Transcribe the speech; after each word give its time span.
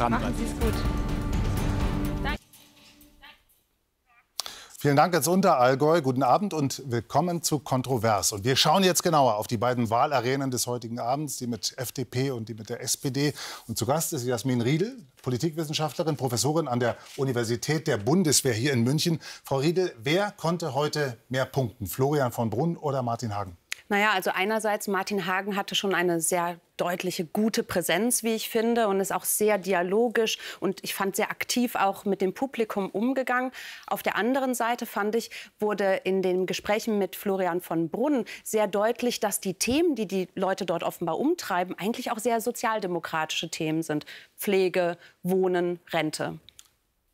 dranbleiben. 0.00 0.28
Machen 0.28 0.36
Sie 0.38 0.44
es 0.44 0.60
gut. 0.60 0.74
Vielen 4.78 4.96
Dank 4.96 5.14
ins 5.14 5.28
Unterallgäu. 5.28 6.00
Guten 6.00 6.22
Abend 6.22 6.54
und 6.54 6.82
willkommen 6.86 7.42
zu 7.42 7.58
Kontrovers. 7.58 8.32
Und 8.32 8.44
wir 8.44 8.56
schauen 8.56 8.82
jetzt 8.82 9.02
genauer 9.02 9.36
auf 9.36 9.46
die 9.46 9.58
beiden 9.58 9.90
Wahlarenen 9.90 10.50
des 10.50 10.66
heutigen 10.66 10.98
Abends, 10.98 11.36
die 11.36 11.46
mit 11.46 11.74
FDP 11.76 12.30
und 12.30 12.48
die 12.48 12.54
mit 12.54 12.70
der 12.70 12.80
SPD. 12.80 13.34
Und 13.68 13.76
zu 13.76 13.84
Gast 13.84 14.14
ist 14.14 14.24
Jasmin 14.24 14.62
Riedel, 14.62 14.96
Politikwissenschaftlerin, 15.20 16.16
Professorin 16.16 16.66
an 16.66 16.80
der 16.80 16.96
Universität 17.18 17.86
der 17.86 17.98
Bundeswehr 17.98 18.54
hier 18.54 18.72
in 18.72 18.82
München. 18.82 19.20
Frau 19.44 19.58
Riedel, 19.58 19.94
wer 19.98 20.30
konnte 20.30 20.74
heute 20.74 21.18
mehr 21.28 21.44
punkten? 21.44 21.86
Florian 21.86 22.32
von 22.32 22.48
Brunn 22.48 22.78
oder 22.78 23.02
Martin 23.02 23.36
Hagen? 23.36 23.59
Naja, 23.90 24.12
also 24.12 24.30
einerseits, 24.32 24.86
Martin 24.86 25.26
Hagen 25.26 25.56
hatte 25.56 25.74
schon 25.74 25.96
eine 25.96 26.20
sehr 26.20 26.60
deutliche, 26.76 27.24
gute 27.24 27.64
Präsenz, 27.64 28.22
wie 28.22 28.36
ich 28.36 28.48
finde, 28.48 28.86
und 28.86 29.00
ist 29.00 29.12
auch 29.12 29.24
sehr 29.24 29.58
dialogisch 29.58 30.38
und 30.60 30.78
ich 30.84 30.94
fand 30.94 31.16
sehr 31.16 31.32
aktiv 31.32 31.74
auch 31.74 32.04
mit 32.04 32.20
dem 32.20 32.32
Publikum 32.32 32.88
umgegangen. 32.88 33.50
Auf 33.88 34.04
der 34.04 34.14
anderen 34.14 34.54
Seite 34.54 34.86
fand 34.86 35.16
ich, 35.16 35.32
wurde 35.58 36.02
in 36.04 36.22
den 36.22 36.46
Gesprächen 36.46 36.98
mit 36.98 37.16
Florian 37.16 37.60
von 37.60 37.88
Brunn 37.88 38.26
sehr 38.44 38.68
deutlich, 38.68 39.18
dass 39.18 39.40
die 39.40 39.54
Themen, 39.54 39.96
die 39.96 40.06
die 40.06 40.28
Leute 40.36 40.66
dort 40.66 40.84
offenbar 40.84 41.18
umtreiben, 41.18 41.76
eigentlich 41.76 42.12
auch 42.12 42.18
sehr 42.20 42.40
sozialdemokratische 42.40 43.50
Themen 43.50 43.82
sind. 43.82 44.06
Pflege, 44.38 44.98
Wohnen, 45.24 45.80
Rente. 45.92 46.38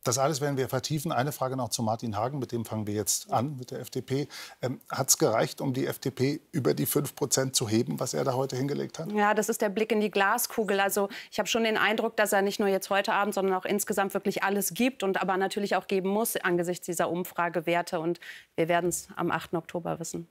Das 0.06 0.19
alles 0.19 0.41
werden 0.41 0.56
wir 0.56 0.69
vertiefen. 0.69 1.10
Eine 1.10 1.33
Frage 1.33 1.56
noch 1.56 1.70
zu 1.70 1.83
Martin 1.83 2.16
Hagen, 2.16 2.38
mit 2.38 2.52
dem 2.52 2.65
fangen 2.65 2.87
wir 2.87 2.95
jetzt 2.95 3.33
an, 3.33 3.56
mit 3.56 3.73
der 3.73 3.80
FDP. 3.80 4.29
Ähm, 4.62 4.80
hat 4.88 5.09
es 5.09 5.19
gereicht, 5.19 5.60
um 5.60 5.73
die 5.73 5.87
FDP 5.87 6.41
über 6.52 6.74
die 6.74 6.87
5 6.87 7.16
Prozent 7.16 7.56
zu 7.56 7.69
heben, 7.69 7.98
was 7.98 8.15
er 8.15 8.23
da 8.23 8.34
heute 8.34 8.55
hingelegt 8.56 9.01
hat? 9.01 9.10
Ja, 9.10 9.34
das 9.34 9.48
ist 9.48 9.62
der 9.62 9.69
Blick 9.69 9.91
in 9.91 10.01
die 10.01 10.12
Glaskugel. 10.12 10.79
Also 10.79 11.09
ich 11.32 11.41
habe 11.41 11.48
schon 11.48 11.65
den 11.65 11.77
Eindruck, 11.77 12.16
dass 12.16 12.32
er 12.32 12.42
nicht 12.42 12.60
nur 12.60 12.69
jetzt 12.69 12.88
heute 12.88 13.15
Abend, 13.15 13.34
sondern 13.34 13.55
auch 13.55 13.65
insgesamt 13.65 14.15
wirklich 14.15 14.45
alles 14.45 14.74
gibt 14.74 15.02
und 15.02 15.20
aber 15.20 15.37
natürlich 15.37 15.74
auch 15.74 15.88
geben 15.88 16.10
muss 16.10 16.37
angesichts 16.37 16.87
dieser 16.87 17.10
Umfragewerte. 17.10 17.98
Und 17.98 18.20
wir 18.54 18.68
werden 18.68 18.91
es 18.91 19.09
am 19.16 19.32
8. 19.32 19.54
Oktober 19.54 19.98
wissen. 19.98 20.29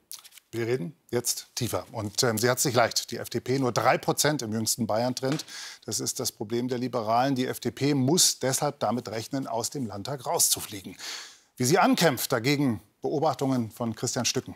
Wir 0.55 0.67
reden 0.67 0.95
jetzt 1.11 1.47
tiefer. 1.55 1.85
Und 1.91 2.23
ähm, 2.23 2.37
sie 2.37 2.49
hat 2.49 2.59
es 2.59 2.65
nicht 2.65 2.75
leicht. 2.75 3.11
Die 3.11 3.17
FDP 3.17 3.59
nur 3.59 3.73
drei 3.73 3.97
Prozent 3.97 4.41
im 4.41 4.53
jüngsten 4.53 4.87
Bayern-Trend. 4.87 5.45
Das 5.85 5.99
ist 5.99 6.19
das 6.19 6.31
Problem 6.31 6.69
der 6.69 6.77
Liberalen. 6.77 7.35
Die 7.35 7.45
FDP 7.45 7.93
muss 7.93 8.39
deshalb 8.39 8.79
damit 8.79 9.09
rechnen, 9.09 9.47
aus 9.47 9.69
dem 9.69 9.85
Landtag 9.85 10.25
rauszufliegen. 10.25 10.95
Wie 11.57 11.65
sie 11.65 11.77
ankämpft 11.77 12.31
dagegen, 12.31 12.81
Beobachtungen 13.01 13.69
von 13.69 13.95
Christian 13.95 14.25
Stücken. 14.25 14.55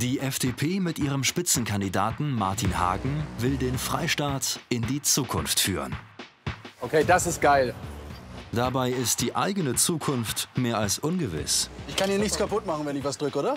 Die 0.00 0.18
FDP 0.18 0.80
mit 0.80 0.98
ihrem 0.98 1.24
Spitzenkandidaten 1.24 2.32
Martin 2.32 2.78
Hagen 2.78 3.22
will 3.38 3.58
den 3.58 3.76
Freistaat 3.76 4.58
in 4.70 4.86
die 4.86 5.02
Zukunft 5.02 5.60
führen. 5.60 5.94
Okay, 6.80 7.04
das 7.04 7.26
ist 7.26 7.42
geil. 7.42 7.74
Dabei 8.52 8.90
ist 8.90 9.20
die 9.20 9.36
eigene 9.36 9.74
Zukunft 9.76 10.48
mehr 10.56 10.78
als 10.78 10.98
ungewiss. 10.98 11.70
Ich 11.86 11.94
kann 11.94 12.10
hier 12.10 12.18
nichts 12.18 12.36
kaputt 12.36 12.66
machen, 12.66 12.84
wenn 12.84 12.96
ich 12.96 13.04
was 13.04 13.16
drücke, 13.16 13.38
oder? 13.38 13.54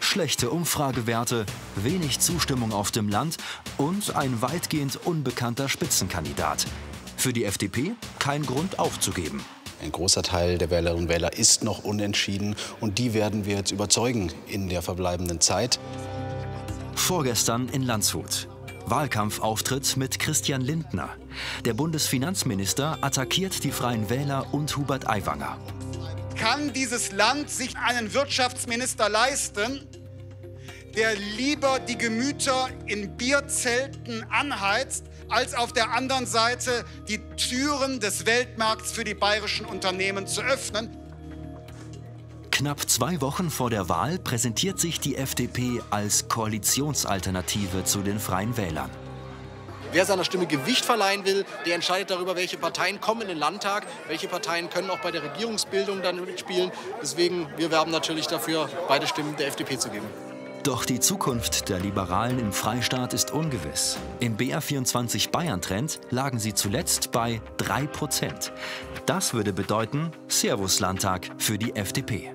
Schlechte 0.00 0.50
Umfragewerte, 0.50 1.44
wenig 1.76 2.20
Zustimmung 2.20 2.72
auf 2.72 2.90
dem 2.90 3.08
Land 3.08 3.36
und 3.76 4.16
ein 4.16 4.40
weitgehend 4.40 4.98
unbekannter 5.04 5.68
Spitzenkandidat. 5.68 6.66
Für 7.16 7.32
die 7.32 7.44
FDP 7.44 7.92
kein 8.18 8.44
Grund 8.44 8.78
aufzugeben. 8.78 9.44
Ein 9.82 9.92
großer 9.92 10.22
Teil 10.22 10.56
der 10.56 10.70
Wählerinnen 10.70 11.04
und 11.04 11.08
Wähler 11.10 11.36
ist 11.36 11.62
noch 11.62 11.84
unentschieden 11.84 12.56
und 12.80 12.98
die 12.98 13.12
werden 13.12 13.44
wir 13.44 13.56
jetzt 13.56 13.72
überzeugen 13.72 14.32
in 14.46 14.70
der 14.70 14.80
verbleibenden 14.80 15.40
Zeit. 15.40 15.78
Vorgestern 16.94 17.68
in 17.68 17.82
Landshut. 17.82 18.48
Wahlkampfauftritt 18.86 19.96
mit 19.96 20.18
Christian 20.18 20.60
Lindner. 20.60 21.10
Der 21.64 21.72
Bundesfinanzminister 21.72 22.98
attackiert 23.00 23.64
die 23.64 23.70
Freien 23.70 24.10
Wähler 24.10 24.52
und 24.52 24.76
Hubert 24.76 25.08
Aiwanger. 25.08 25.58
Kann 26.36 26.72
dieses 26.72 27.12
Land 27.12 27.48
sich 27.48 27.76
einen 27.78 28.12
Wirtschaftsminister 28.12 29.08
leisten, 29.08 29.80
der 30.94 31.14
lieber 31.36 31.80
die 31.80 31.96
Gemüter 31.96 32.68
in 32.86 33.16
Bierzelten 33.16 34.26
anheizt, 34.30 35.06
als 35.28 35.54
auf 35.54 35.72
der 35.72 35.92
anderen 35.92 36.26
Seite 36.26 36.84
die 37.08 37.18
Türen 37.36 38.00
des 38.00 38.26
Weltmarkts 38.26 38.92
für 38.92 39.04
die 39.04 39.14
bayerischen 39.14 39.64
Unternehmen 39.64 40.26
zu 40.26 40.42
öffnen? 40.42 41.03
Knapp 42.54 42.88
zwei 42.88 43.20
Wochen 43.20 43.50
vor 43.50 43.68
der 43.68 43.88
Wahl 43.88 44.16
präsentiert 44.20 44.78
sich 44.78 45.00
die 45.00 45.16
FDP 45.16 45.82
als 45.90 46.28
Koalitionsalternative 46.28 47.82
zu 47.82 48.00
den 48.00 48.20
Freien 48.20 48.56
Wählern. 48.56 48.90
Wer 49.90 50.06
seiner 50.06 50.22
Stimme 50.22 50.46
Gewicht 50.46 50.84
verleihen 50.84 51.24
will, 51.24 51.44
der 51.66 51.74
entscheidet 51.74 52.12
darüber, 52.12 52.36
welche 52.36 52.56
Parteien 52.56 53.00
kommen 53.00 53.22
in 53.22 53.28
den 53.28 53.38
Landtag, 53.38 53.88
welche 54.06 54.28
Parteien 54.28 54.70
können 54.70 54.88
auch 54.90 55.00
bei 55.00 55.10
der 55.10 55.24
Regierungsbildung 55.24 56.00
dann 56.00 56.24
mitspielen. 56.24 56.70
Deswegen, 57.02 57.48
wir 57.56 57.72
werben 57.72 57.90
natürlich 57.90 58.28
dafür, 58.28 58.68
beide 58.86 59.08
Stimmen 59.08 59.34
der 59.36 59.48
FDP 59.48 59.76
zu 59.76 59.90
geben. 59.90 60.06
Doch 60.62 60.84
die 60.84 61.00
Zukunft 61.00 61.68
der 61.68 61.80
Liberalen 61.80 62.38
im 62.38 62.52
Freistaat 62.52 63.14
ist 63.14 63.32
ungewiss. 63.32 63.98
Im 64.20 64.36
BR24 64.36 65.30
Bayern-Trend 65.30 66.00
lagen 66.10 66.38
sie 66.38 66.54
zuletzt 66.54 67.10
bei 67.10 67.42
3 67.56 67.88
Prozent. 67.88 68.52
Das 69.06 69.34
würde 69.34 69.52
bedeuten 69.52 70.12
Servus-Landtag 70.28 71.30
für 71.36 71.58
die 71.58 71.74
FDP. 71.74 72.33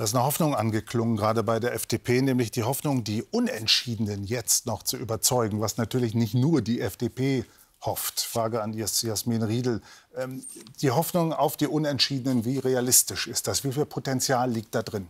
Da 0.00 0.04
ist 0.04 0.14
eine 0.14 0.24
Hoffnung 0.24 0.54
angeklungen, 0.54 1.18
gerade 1.18 1.42
bei 1.42 1.60
der 1.60 1.74
FDP, 1.74 2.22
nämlich 2.22 2.50
die 2.50 2.62
Hoffnung, 2.62 3.04
die 3.04 3.22
Unentschiedenen 3.22 4.24
jetzt 4.24 4.64
noch 4.64 4.82
zu 4.82 4.96
überzeugen, 4.96 5.60
was 5.60 5.76
natürlich 5.76 6.14
nicht 6.14 6.32
nur 6.32 6.62
die 6.62 6.80
FDP 6.80 7.44
hofft. 7.82 8.18
Frage 8.18 8.62
an 8.62 8.72
Jasmin 8.72 9.42
Riedel. 9.42 9.82
Ähm, 10.16 10.42
die 10.80 10.90
Hoffnung 10.90 11.34
auf 11.34 11.58
die 11.58 11.66
Unentschiedenen, 11.66 12.46
wie 12.46 12.56
realistisch 12.56 13.26
ist 13.26 13.46
das? 13.46 13.62
Wie 13.62 13.72
viel 13.72 13.84
Potenzial 13.84 14.50
liegt 14.50 14.74
da 14.74 14.82
drin? 14.82 15.06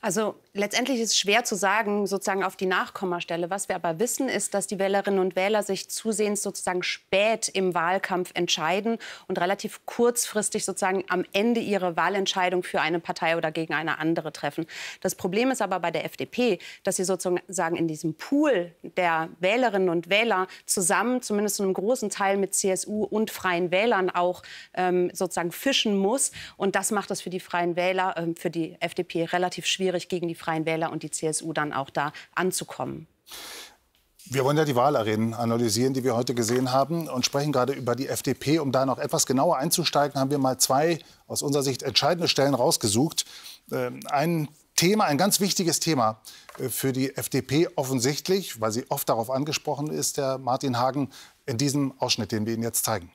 Also 0.00 0.36
letztendlich 0.52 1.00
ist 1.00 1.10
es 1.10 1.18
schwer 1.18 1.44
zu 1.44 1.54
sagen, 1.56 2.06
sozusagen 2.06 2.44
auf 2.44 2.56
die 2.56 2.66
Nachkommastelle. 2.66 3.50
Was 3.50 3.68
wir 3.68 3.76
aber 3.76 3.98
wissen, 3.98 4.28
ist, 4.28 4.54
dass 4.54 4.66
die 4.66 4.78
Wählerinnen 4.78 5.18
und 5.18 5.36
Wähler 5.36 5.62
sich 5.62 5.90
zusehends 5.90 6.42
sozusagen 6.42 6.82
spät 6.82 7.48
im 7.48 7.74
Wahlkampf 7.74 8.30
entscheiden 8.34 8.98
und 9.28 9.40
relativ 9.40 9.84
kurzfristig 9.84 10.64
sozusagen 10.64 11.04
am 11.08 11.24
Ende 11.32 11.60
ihre 11.60 11.96
Wahlentscheidung 11.96 12.62
für 12.62 12.80
eine 12.80 13.00
Partei 13.00 13.36
oder 13.36 13.52
gegen 13.52 13.74
eine 13.74 13.98
andere 13.98 14.32
treffen. 14.32 14.66
Das 15.00 15.14
Problem 15.14 15.50
ist 15.50 15.62
aber 15.62 15.80
bei 15.80 15.90
der 15.90 16.04
FDP, 16.04 16.58
dass 16.84 16.96
sie 16.96 17.04
sozusagen 17.04 17.76
in 17.76 17.88
diesem 17.88 18.14
Pool 18.14 18.72
der 18.96 19.28
Wählerinnen 19.40 19.88
und 19.88 20.08
Wähler 20.08 20.46
zusammen, 20.66 21.22
zumindest 21.22 21.56
zu 21.56 21.62
einem 21.62 21.74
großen 21.74 22.10
Teil 22.10 22.36
mit 22.36 22.54
CSU 22.54 23.04
und 23.04 23.30
Freien 23.30 23.70
Wählern 23.70 24.10
auch 24.10 24.42
ähm, 24.74 25.10
sozusagen 25.12 25.52
fischen 25.52 25.96
muss. 25.96 26.32
Und 26.56 26.74
das 26.74 26.90
macht 26.90 27.10
es 27.10 27.20
für 27.20 27.30
die 27.30 27.40
Freien 27.40 27.76
Wähler, 27.76 28.14
ähm, 28.16 28.36
für 28.36 28.50
die 28.50 28.76
FDP 28.80 29.24
relativ 29.24 29.66
schwierig 29.66 29.80
schwierig, 29.80 30.08
gegen 30.08 30.28
die 30.28 30.34
Freien 30.40 30.66
Wähler 30.66 30.90
und 30.90 31.02
die 31.02 31.10
CSU 31.10 31.52
dann 31.52 31.72
auch 31.72 31.90
da 31.90 32.12
anzukommen. 32.34 33.06
Wir 34.32 34.44
wollen 34.44 34.56
ja 34.56 34.64
die 34.64 34.76
Wahlarenen 34.76 35.34
analysieren, 35.34 35.92
die 35.92 36.04
wir 36.04 36.14
heute 36.14 36.34
gesehen 36.34 36.72
haben 36.72 37.08
und 37.08 37.24
sprechen 37.24 37.50
gerade 37.52 37.72
über 37.72 37.96
die 37.96 38.06
FDP. 38.06 38.60
Um 38.60 38.70
da 38.70 38.86
noch 38.86 38.98
etwas 38.98 39.26
genauer 39.26 39.56
einzusteigen, 39.56 40.20
haben 40.20 40.30
wir 40.30 40.38
mal 40.38 40.58
zwei 40.58 41.00
aus 41.26 41.42
unserer 41.42 41.64
Sicht 41.64 41.82
entscheidende 41.82 42.28
Stellen 42.28 42.54
rausgesucht. 42.54 43.24
Ähm, 43.72 44.00
ein 44.06 44.48
Thema, 44.76 45.04
ein 45.06 45.18
ganz 45.18 45.40
wichtiges 45.40 45.80
Thema 45.80 46.20
äh, 46.58 46.68
für 46.68 46.92
die 46.92 47.16
FDP 47.16 47.68
offensichtlich, 47.74 48.60
weil 48.60 48.70
sie 48.70 48.88
oft 48.88 49.08
darauf 49.08 49.30
angesprochen 49.30 49.90
ist, 49.90 50.16
der 50.16 50.38
Martin 50.38 50.78
Hagen, 50.78 51.10
in 51.46 51.58
diesem 51.58 51.98
Ausschnitt, 51.98 52.30
den 52.30 52.46
wir 52.46 52.54
Ihnen 52.54 52.62
jetzt 52.62 52.84
zeigen. 52.84 53.10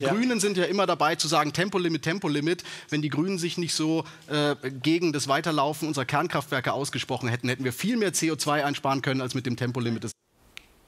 Ja. 0.00 0.12
Grünen 0.12 0.38
sind 0.38 0.56
ja 0.56 0.64
immer 0.64 0.86
dabei 0.86 1.16
zu 1.16 1.26
sagen, 1.26 1.52
Tempolimit, 1.52 2.02
Tempolimit. 2.02 2.62
Wenn 2.88 3.02
die 3.02 3.08
Grünen 3.08 3.36
sich 3.36 3.58
nicht 3.58 3.74
so 3.74 4.04
äh, 4.28 4.54
gegen 4.70 5.12
das 5.12 5.26
Weiterlaufen 5.26 5.88
unserer 5.88 6.04
Kernkraftwerke 6.04 6.72
ausgesprochen 6.72 7.28
hätten, 7.28 7.48
hätten 7.48 7.64
wir 7.64 7.72
viel 7.72 7.96
mehr 7.96 8.12
CO2 8.12 8.62
einsparen 8.62 9.02
können 9.02 9.20
als 9.20 9.34
mit 9.34 9.44
dem 9.44 9.56
Tempolimit. 9.56 10.12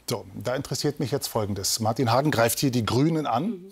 So, 0.08 0.26
da 0.34 0.54
interessiert 0.54 1.00
mich 1.00 1.10
jetzt 1.10 1.26
Folgendes. 1.26 1.80
Martin 1.80 2.12
Hagen 2.12 2.30
greift 2.30 2.60
hier 2.60 2.70
die 2.70 2.86
Grünen 2.86 3.26
an 3.26 3.50
mhm. 3.50 3.68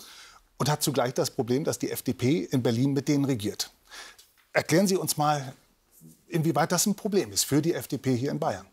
und 0.56 0.68
hat 0.68 0.82
zugleich 0.82 1.14
das 1.14 1.30
Problem, 1.30 1.62
dass 1.62 1.78
die 1.78 1.92
FDP 1.92 2.40
in 2.50 2.64
Berlin 2.64 2.92
mit 2.92 3.06
denen 3.06 3.24
regiert. 3.24 3.70
Erklären 4.52 4.88
Sie 4.88 4.96
uns 4.96 5.16
mal, 5.16 5.54
inwieweit 6.26 6.72
das 6.72 6.86
ein 6.86 6.96
Problem 6.96 7.30
ist 7.30 7.44
für 7.44 7.62
die 7.62 7.74
FDP 7.74 8.16
hier 8.16 8.32
in 8.32 8.40
Bayern. 8.40 8.66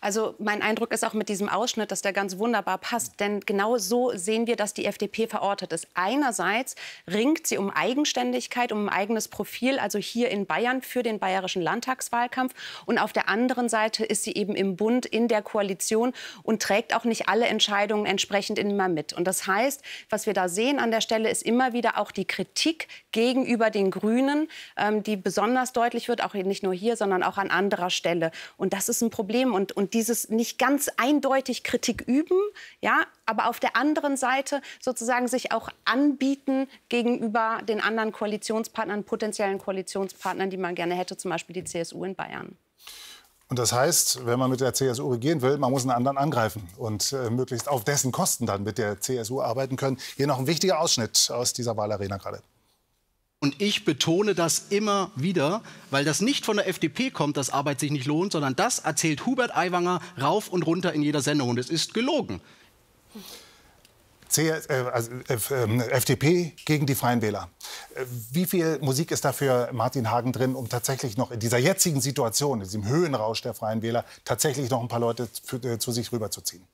Also 0.00 0.34
mein 0.38 0.62
Eindruck 0.62 0.92
ist 0.92 1.04
auch 1.04 1.12
mit 1.12 1.28
diesem 1.28 1.48
Ausschnitt, 1.48 1.90
dass 1.90 2.02
der 2.02 2.12
ganz 2.12 2.38
wunderbar 2.38 2.78
passt. 2.78 3.20
Denn 3.20 3.40
genau 3.40 3.78
so 3.78 4.12
sehen 4.14 4.46
wir, 4.46 4.56
dass 4.56 4.74
die 4.74 4.84
FDP 4.84 5.26
verortet 5.26 5.72
ist. 5.72 5.86
Einerseits 5.94 6.74
ringt 7.06 7.46
sie 7.46 7.58
um 7.58 7.70
Eigenständigkeit, 7.70 8.72
um 8.72 8.88
ein 8.88 8.94
eigenes 8.94 9.28
Profil, 9.28 9.78
also 9.78 9.98
hier 9.98 10.30
in 10.30 10.46
Bayern 10.46 10.82
für 10.82 11.02
den 11.02 11.18
bayerischen 11.18 11.62
Landtagswahlkampf. 11.62 12.54
Und 12.86 12.98
auf 12.98 13.12
der 13.12 13.28
anderen 13.28 13.68
Seite 13.68 14.04
ist 14.04 14.24
sie 14.24 14.34
eben 14.34 14.54
im 14.54 14.76
Bund, 14.76 15.06
in 15.06 15.28
der 15.28 15.42
Koalition 15.42 16.12
und 16.42 16.62
trägt 16.62 16.94
auch 16.94 17.04
nicht 17.04 17.28
alle 17.28 17.46
Entscheidungen 17.46 18.06
entsprechend 18.06 18.58
immer 18.58 18.88
mit. 18.88 19.12
Und 19.12 19.24
das 19.24 19.46
heißt, 19.46 19.82
was 20.10 20.26
wir 20.26 20.34
da 20.34 20.48
sehen 20.48 20.78
an 20.78 20.90
der 20.90 21.00
Stelle, 21.00 21.30
ist 21.30 21.42
immer 21.42 21.72
wieder 21.72 21.98
auch 21.98 22.10
die 22.10 22.24
Kritik 22.24 22.88
gegenüber 23.12 23.70
den 23.70 23.90
Grünen, 23.90 24.48
ähm, 24.76 25.02
die 25.02 25.16
besonders 25.16 25.72
deutlich 25.72 26.08
wird, 26.08 26.22
auch 26.22 26.34
nicht 26.34 26.62
nur 26.62 26.74
hier, 26.74 26.96
sondern 26.96 27.22
auch 27.22 27.38
an 27.38 27.50
anderer 27.50 27.90
Stelle. 27.90 28.30
Und 28.56 28.72
das 28.72 28.88
ist 28.88 29.02
ein 29.02 29.10
Problem. 29.10 29.54
Und 29.54 29.68
und, 29.72 29.87
dieses 29.92 30.28
nicht 30.28 30.58
ganz 30.58 30.88
eindeutig 30.96 31.64
Kritik 31.64 32.02
üben, 32.06 32.38
ja, 32.80 33.02
aber 33.26 33.48
auf 33.48 33.60
der 33.60 33.76
anderen 33.76 34.16
Seite 34.16 34.60
sozusagen 34.80 35.28
sich 35.28 35.52
auch 35.52 35.68
anbieten 35.84 36.68
gegenüber 36.88 37.60
den 37.68 37.80
anderen 37.80 38.12
Koalitionspartnern, 38.12 39.04
potenziellen 39.04 39.58
Koalitionspartnern, 39.58 40.50
die 40.50 40.56
man 40.56 40.74
gerne 40.74 40.94
hätte, 40.94 41.16
zum 41.16 41.30
Beispiel 41.30 41.54
die 41.54 41.64
CSU 41.64 42.04
in 42.04 42.14
Bayern. 42.14 42.56
Und 43.48 43.58
das 43.58 43.72
heißt, 43.72 44.26
wenn 44.26 44.38
man 44.38 44.50
mit 44.50 44.60
der 44.60 44.74
CSU 44.74 45.10
regieren 45.10 45.40
will, 45.40 45.56
man 45.56 45.70
muss 45.70 45.82
einen 45.82 45.92
anderen 45.92 46.18
angreifen 46.18 46.68
und 46.76 47.12
äh, 47.12 47.30
möglichst 47.30 47.66
auf 47.66 47.82
dessen 47.82 48.12
Kosten 48.12 48.44
dann 48.44 48.62
mit 48.62 48.76
der 48.76 49.00
CSU 49.00 49.40
arbeiten 49.40 49.76
können. 49.76 49.98
Hier 50.16 50.26
noch 50.26 50.38
ein 50.38 50.46
wichtiger 50.46 50.80
Ausschnitt 50.80 51.30
aus 51.32 51.54
dieser 51.54 51.76
Wahlarena 51.76 52.18
gerade. 52.18 52.42
Und 53.40 53.62
ich 53.62 53.84
betone 53.84 54.34
das 54.34 54.66
immer 54.70 55.12
wieder, 55.14 55.62
weil 55.90 56.04
das 56.04 56.20
nicht 56.20 56.44
von 56.44 56.56
der 56.56 56.66
FDP 56.66 57.10
kommt, 57.10 57.36
dass 57.36 57.50
Arbeit 57.50 57.78
sich 57.78 57.92
nicht 57.92 58.06
lohnt, 58.06 58.32
sondern 58.32 58.56
das 58.56 58.80
erzählt 58.80 59.26
Hubert 59.26 59.56
Aiwanger 59.56 60.00
rauf 60.20 60.48
und 60.48 60.64
runter 60.64 60.92
in 60.92 61.02
jeder 61.02 61.22
Sendung. 61.22 61.50
Und 61.50 61.58
es 61.58 61.70
ist 61.70 61.94
gelogen. 61.94 62.40
C, 64.28 64.48
äh, 64.48 64.72
also, 64.92 65.10
äh, 65.28 65.90
FDP 65.90 66.52
gegen 66.64 66.86
die 66.86 66.94
Freien 66.94 67.22
Wähler. 67.22 67.48
Äh, 67.94 68.04
wie 68.32 68.44
viel 68.44 68.78
Musik 68.80 69.10
ist 69.10 69.24
da 69.24 69.32
für 69.32 69.70
Martin 69.72 70.10
Hagen 70.10 70.32
drin, 70.32 70.54
um 70.54 70.68
tatsächlich 70.68 71.16
noch 71.16 71.30
in 71.30 71.40
dieser 71.40 71.58
jetzigen 71.58 72.00
Situation, 72.00 72.58
in 72.58 72.64
diesem 72.64 72.86
Höhenrausch 72.86 73.40
der 73.42 73.54
Freien 73.54 73.82
Wähler, 73.82 74.04
tatsächlich 74.24 74.68
noch 74.68 74.82
ein 74.82 74.88
paar 74.88 75.00
Leute 75.00 75.28
für, 75.44 75.56
äh, 75.64 75.78
zu 75.78 75.92
sich 75.92 76.12
rüberzuziehen? 76.12 76.66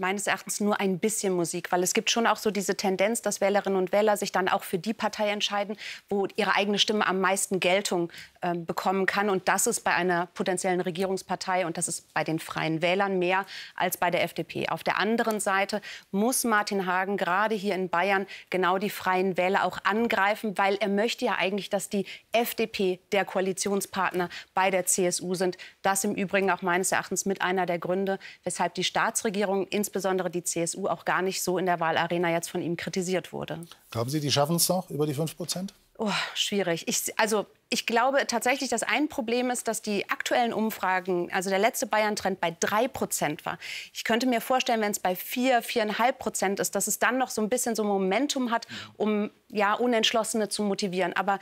Meines 0.00 0.26
Erachtens 0.26 0.60
nur 0.60 0.80
ein 0.80 0.98
bisschen 0.98 1.32
Musik, 1.34 1.70
weil 1.70 1.82
es 1.82 1.92
gibt 1.92 2.10
schon 2.10 2.26
auch 2.26 2.38
so 2.38 2.50
diese 2.50 2.76
Tendenz, 2.76 3.22
dass 3.22 3.40
Wählerinnen 3.40 3.78
und 3.78 3.92
Wähler 3.92 4.16
sich 4.16 4.32
dann 4.32 4.48
auch 4.48 4.64
für 4.64 4.78
die 4.78 4.94
Partei 4.94 5.28
entscheiden, 5.28 5.76
wo 6.08 6.26
ihre 6.36 6.56
eigene 6.56 6.78
Stimme 6.78 7.06
am 7.06 7.20
meisten 7.20 7.60
Geltung 7.60 8.10
äh, 8.40 8.54
bekommen 8.54 9.06
kann. 9.06 9.30
Und 9.30 9.46
das 9.48 9.66
ist 9.66 9.80
bei 9.80 9.92
einer 9.92 10.26
potenziellen 10.26 10.80
Regierungspartei 10.80 11.66
und 11.66 11.76
das 11.76 11.86
ist 11.86 12.12
bei 12.14 12.24
den 12.24 12.38
Freien 12.38 12.82
Wählern 12.82 13.18
mehr 13.18 13.44
als 13.76 13.96
bei 13.96 14.10
der 14.10 14.24
FDP. 14.24 14.68
Auf 14.68 14.82
der 14.82 14.98
anderen 14.98 15.38
Seite 15.38 15.80
muss 16.10 16.44
Martin 16.44 16.86
Hagen 16.86 17.16
gerade 17.16 17.54
hier 17.54 17.74
in 17.74 17.88
Bayern 17.88 18.26
genau 18.48 18.78
die 18.78 18.90
Freien 18.90 19.36
Wähler 19.36 19.64
auch 19.64 19.78
angreifen, 19.84 20.56
weil 20.58 20.76
er 20.76 20.88
möchte 20.88 21.26
ja 21.26 21.36
eigentlich, 21.38 21.70
dass 21.70 21.88
die 21.88 22.06
FDP 22.32 23.00
der 23.12 23.24
Koalitionspartner 23.24 24.28
bei 24.54 24.70
der 24.70 24.86
CSU 24.86 25.34
sind. 25.34 25.58
Das 25.82 26.04
im 26.04 26.14
Übrigen 26.14 26.50
auch 26.50 26.62
meines 26.62 26.92
Erachtens 26.92 27.26
mit 27.26 27.42
einer 27.42 27.66
der 27.66 27.78
Gründe, 27.78 28.18
weshalb 28.42 28.74
die 28.74 28.84
Staatsregierung, 28.84 29.66
insbesondere 29.68 29.89
die 29.92 30.44
CSU, 30.44 30.86
auch 30.88 31.04
gar 31.04 31.22
nicht 31.22 31.42
so 31.42 31.58
in 31.58 31.66
der 31.66 31.80
Wahlarena 31.80 32.30
jetzt 32.30 32.50
von 32.50 32.62
ihm 32.62 32.76
kritisiert 32.76 33.32
wurde. 33.32 33.60
Glauben 33.90 34.10
Sie, 34.10 34.20
die 34.20 34.30
schaffen 34.30 34.56
es 34.56 34.68
noch 34.68 34.90
über 34.90 35.06
die 35.06 35.14
5 35.14 35.36
Prozent? 35.36 35.74
Oh, 36.02 36.10
schwierig. 36.34 36.88
Ich, 36.88 37.18
also 37.18 37.44
ich 37.68 37.84
glaube 37.84 38.26
tatsächlich, 38.26 38.70
dass 38.70 38.82
ein 38.82 39.08
Problem 39.08 39.50
ist, 39.50 39.68
dass 39.68 39.82
die 39.82 40.08
aktuellen 40.08 40.54
Umfragen, 40.54 41.30
also 41.30 41.50
der 41.50 41.58
letzte 41.58 41.86
Bayern-Trend 41.86 42.40
bei 42.40 42.56
3 42.58 42.88
Prozent 42.88 43.44
war. 43.44 43.58
Ich 43.92 44.04
könnte 44.04 44.26
mir 44.26 44.40
vorstellen, 44.40 44.80
wenn 44.80 44.92
es 44.92 44.98
bei 44.98 45.14
4, 45.14 45.62
4,5 45.62 46.12
Prozent 46.12 46.60
ist, 46.60 46.74
dass 46.74 46.86
es 46.86 47.00
dann 47.00 47.18
noch 47.18 47.28
so 47.28 47.42
ein 47.42 47.50
bisschen 47.50 47.74
so 47.74 47.84
Momentum 47.84 48.50
hat, 48.50 48.66
um 48.96 49.30
ja, 49.48 49.74
Unentschlossene 49.74 50.48
zu 50.48 50.62
motivieren. 50.62 51.12
Aber 51.12 51.38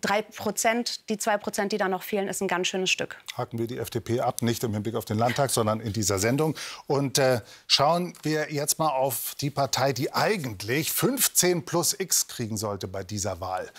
drei 0.00 0.22
Prozent, 0.22 1.08
die 1.08 1.18
zwei 1.18 1.36
Prozent, 1.36 1.72
die 1.72 1.78
da 1.78 1.88
noch 1.88 2.02
fehlen, 2.02 2.28
ist 2.28 2.40
ein 2.40 2.48
ganz 2.48 2.68
schönes 2.68 2.90
Stück. 2.90 3.16
Haken 3.36 3.58
wir 3.58 3.66
die 3.66 3.78
FDP 3.78 4.20
ab, 4.20 4.42
nicht 4.42 4.62
im 4.64 4.72
Hinblick 4.72 4.94
auf 4.94 5.04
den 5.04 5.18
Landtag, 5.18 5.50
sondern 5.50 5.80
in 5.80 5.92
dieser 5.92 6.18
Sendung. 6.18 6.56
Und 6.86 7.18
äh, 7.18 7.40
schauen 7.66 8.14
wir 8.22 8.52
jetzt 8.52 8.78
mal 8.78 8.88
auf 8.88 9.34
die 9.40 9.50
Partei, 9.50 9.92
die 9.92 10.12
eigentlich 10.12 10.92
15 10.92 11.64
plus 11.64 11.98
X 11.98 12.28
kriegen 12.28 12.56
sollte 12.56 12.88
bei 12.88 13.04
dieser 13.04 13.40
Wahl. 13.40 13.70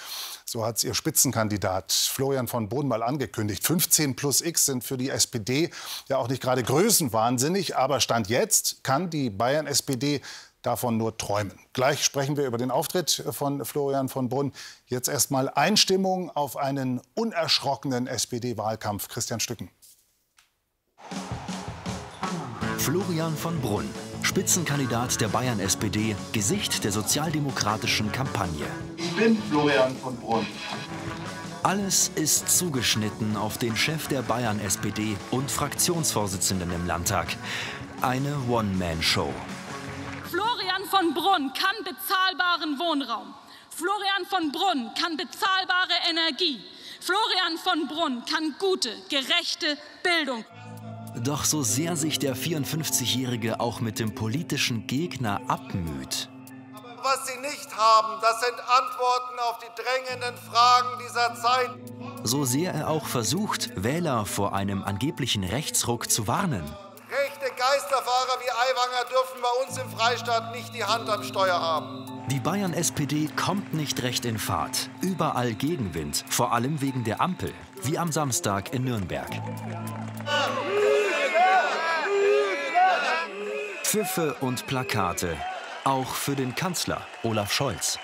So 0.45 0.65
hat 0.65 0.77
es 0.77 0.83
ihr 0.86 0.94
Spitzenkandidat 0.94 1.92
Florian 1.92 2.48
von 2.48 2.69
Boden 2.69 2.88
mal 2.88 3.04
angekündigt. 3.04 3.65
15 3.65 4.15
plus 4.15 4.42
X 4.42 4.65
sind 4.65 4.83
für 4.83 4.98
die 4.98 5.09
SPD 5.09 5.69
ja 6.07 6.18
auch 6.18 6.30
nicht 6.30 6.42
gerade 6.42 6.63
größenwahnsinnig. 6.63 7.75
Aber 7.75 8.00
Stand 8.00 8.30
jetzt 8.30 8.83
kann 8.83 9.09
die 9.09 9.30
Bayern-SPD 9.30 10.21
davon 10.68 10.98
nur 10.98 11.18
träumen. 11.18 11.58
Gleich 11.72 12.04
sprechen 12.04 12.36
wir 12.36 12.46
über 12.46 12.58
den 12.58 12.72
Auftritt 12.72 13.24
von 13.31 13.64
Florian 13.64 14.10
von 14.10 14.28
Brunn. 14.28 14.52
Jetzt 14.86 15.08
erstmal 15.08 15.50
Einstimmung 15.50 16.30
auf 16.30 16.58
einen 16.58 17.00
unerschrockenen 17.16 18.06
SPD-Wahlkampf. 18.06 19.08
Christian 19.08 19.40
Stücken. 19.40 19.72
Florian 22.78 23.36
von 23.36 23.60
Brunn, 23.62 23.90
Spitzenkandidat 24.22 25.22
der 25.22 25.30
Bayern-SPD, 25.30 26.16
Gesicht 26.34 26.84
der 26.84 26.92
sozialdemokratischen 26.92 28.12
Kampagne. 28.12 28.66
Ich 28.98 29.16
bin 29.16 29.42
Florian 29.50 29.96
von 29.96 30.18
Brunn. 30.18 30.46
Alles 31.64 32.12
ist 32.16 32.50
zugeschnitten 32.50 33.38
auf 33.38 33.58
den 33.58 33.75
Chef 33.75 34.08
der 34.08 34.22
Bayern-SPD 34.22 35.16
und 35.31 35.50
Fraktionsvorsitzenden 35.50 36.72
im 36.74 36.86
Landtag. 36.86 37.28
Eine 38.02 38.36
One-Man-Show 38.50 39.34
von 40.88 41.13
Brunn 41.13 41.54
kann 41.54 41.75
bezahlbaren 41.84 42.80
Wohnraum. 42.80 43.34
Florian 43.69 44.25
von 44.28 44.51
Brunn 44.51 44.92
kann 45.00 45.18
bezahlbare 45.18 45.94
Energie. 46.10 46.60
Florian 47.00 47.57
von 47.63 47.88
Brunn 47.88 48.24
kann 48.25 48.56
gute, 48.60 48.89
gerechte 49.10 49.78
Bildung. 50.04 50.44
Doch 51.24 51.44
so 51.45 51.63
sehr 51.63 51.95
sich 51.95 52.19
der 52.19 52.36
54-Jährige 52.36 53.60
auch 53.60 53.80
mit 53.80 54.00
dem 54.00 54.16
politischen 54.16 54.88
Gegner 54.88 55.42
abmüht. 55.48 56.30
Was 57.04 57.28
sie 57.28 57.40
nicht 57.40 57.75
haben, 57.75 58.22
das 58.22 58.42
sind 58.42 58.60
Antworten 58.60 59.40
auf 59.50 59.60
die 59.60 59.81
drängenden 59.81 60.38
Fragen 60.38 61.04
dieser 61.06 61.36
Zeit. 61.36 61.69
So 62.24 62.45
sehr 62.45 62.74
er 62.74 62.90
auch 62.90 63.06
versucht, 63.06 63.81
Wähler 63.81 64.25
vor 64.25 64.54
einem 64.54 64.83
angeblichen 64.83 65.44
Rechtsruck 65.44 66.10
zu 66.12 66.28
warnen. 66.28 66.63
Geisterfahrer 67.77 68.39
wie 68.44 68.50
Aiwanger 68.50 69.07
dürfen 69.07 69.39
bei 69.39 69.63
uns 69.63 69.77
im 69.77 69.88
Freistaat 69.95 70.56
nicht 70.56 70.74
die 70.74 70.83
Hand 70.83 71.07
am 71.09 71.24
Steuer 71.24 71.62
haben. 71.62 72.06
Die 72.31 72.39
Bayern-SPD 72.39 73.29
kommt 73.35 73.75
nicht 73.75 74.01
recht 74.01 74.25
in 74.25 74.39
Fahrt. 74.39 74.89
Überall 75.01 75.53
Gegenwind, 75.53 76.25
vor 76.27 76.53
allem 76.53 76.81
wegen 76.81 77.03
der 77.03 77.21
Ampel, 77.21 77.53
wie 77.83 78.00
am 78.00 78.12
Samstag 78.12 78.74
in 78.74 78.83
Nürnberg. 78.85 79.29
Pfiffe 83.83 84.35
und 84.41 84.65
Plakate, 84.65 85.38
auch 85.83 86.15
für 86.15 86.35
den 86.35 86.56
Kanzler 86.56 87.06
Olaf 87.21 87.53
Scholz. 87.53 88.00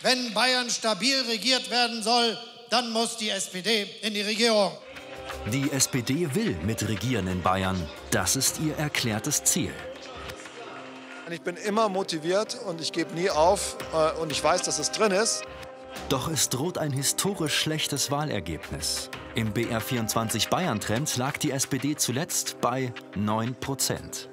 Wenn 0.00 0.32
Bayern 0.32 0.70
stabil 0.70 1.20
regiert 1.22 1.70
werden 1.70 2.04
soll, 2.04 2.38
dann 2.70 2.92
muss 2.92 3.16
die 3.16 3.30
SPD 3.30 3.82
in 4.02 4.14
die 4.14 4.22
Regierung. 4.22 4.78
Die 5.52 5.72
SPD 5.72 6.34
will 6.34 6.54
mitregieren 6.62 7.26
in 7.26 7.40
Bayern. 7.40 7.76
Das 8.10 8.36
ist 8.36 8.60
ihr 8.60 8.76
erklärtes 8.76 9.44
Ziel. 9.44 9.72
Ich 11.30 11.40
bin 11.40 11.56
immer 11.56 11.88
motiviert 11.88 12.58
und 12.66 12.82
ich 12.82 12.92
gebe 12.92 13.14
nie 13.14 13.30
auf 13.30 13.78
äh, 13.94 14.20
und 14.20 14.30
ich 14.30 14.44
weiß, 14.44 14.62
dass 14.62 14.78
es 14.78 14.90
drin 14.90 15.12
ist. 15.12 15.44
Doch 16.10 16.28
es 16.28 16.50
droht 16.50 16.76
ein 16.76 16.92
historisch 16.92 17.54
schlechtes 17.58 18.10
Wahlergebnis. 18.10 19.08
Im 19.34 19.54
BR24 19.54 20.50
Bayern-Trend 20.50 21.16
lag 21.16 21.38
die 21.38 21.50
SPD 21.50 21.96
zuletzt 21.96 22.60
bei 22.60 22.92
9 23.14 23.54
Prozent. 23.54 24.28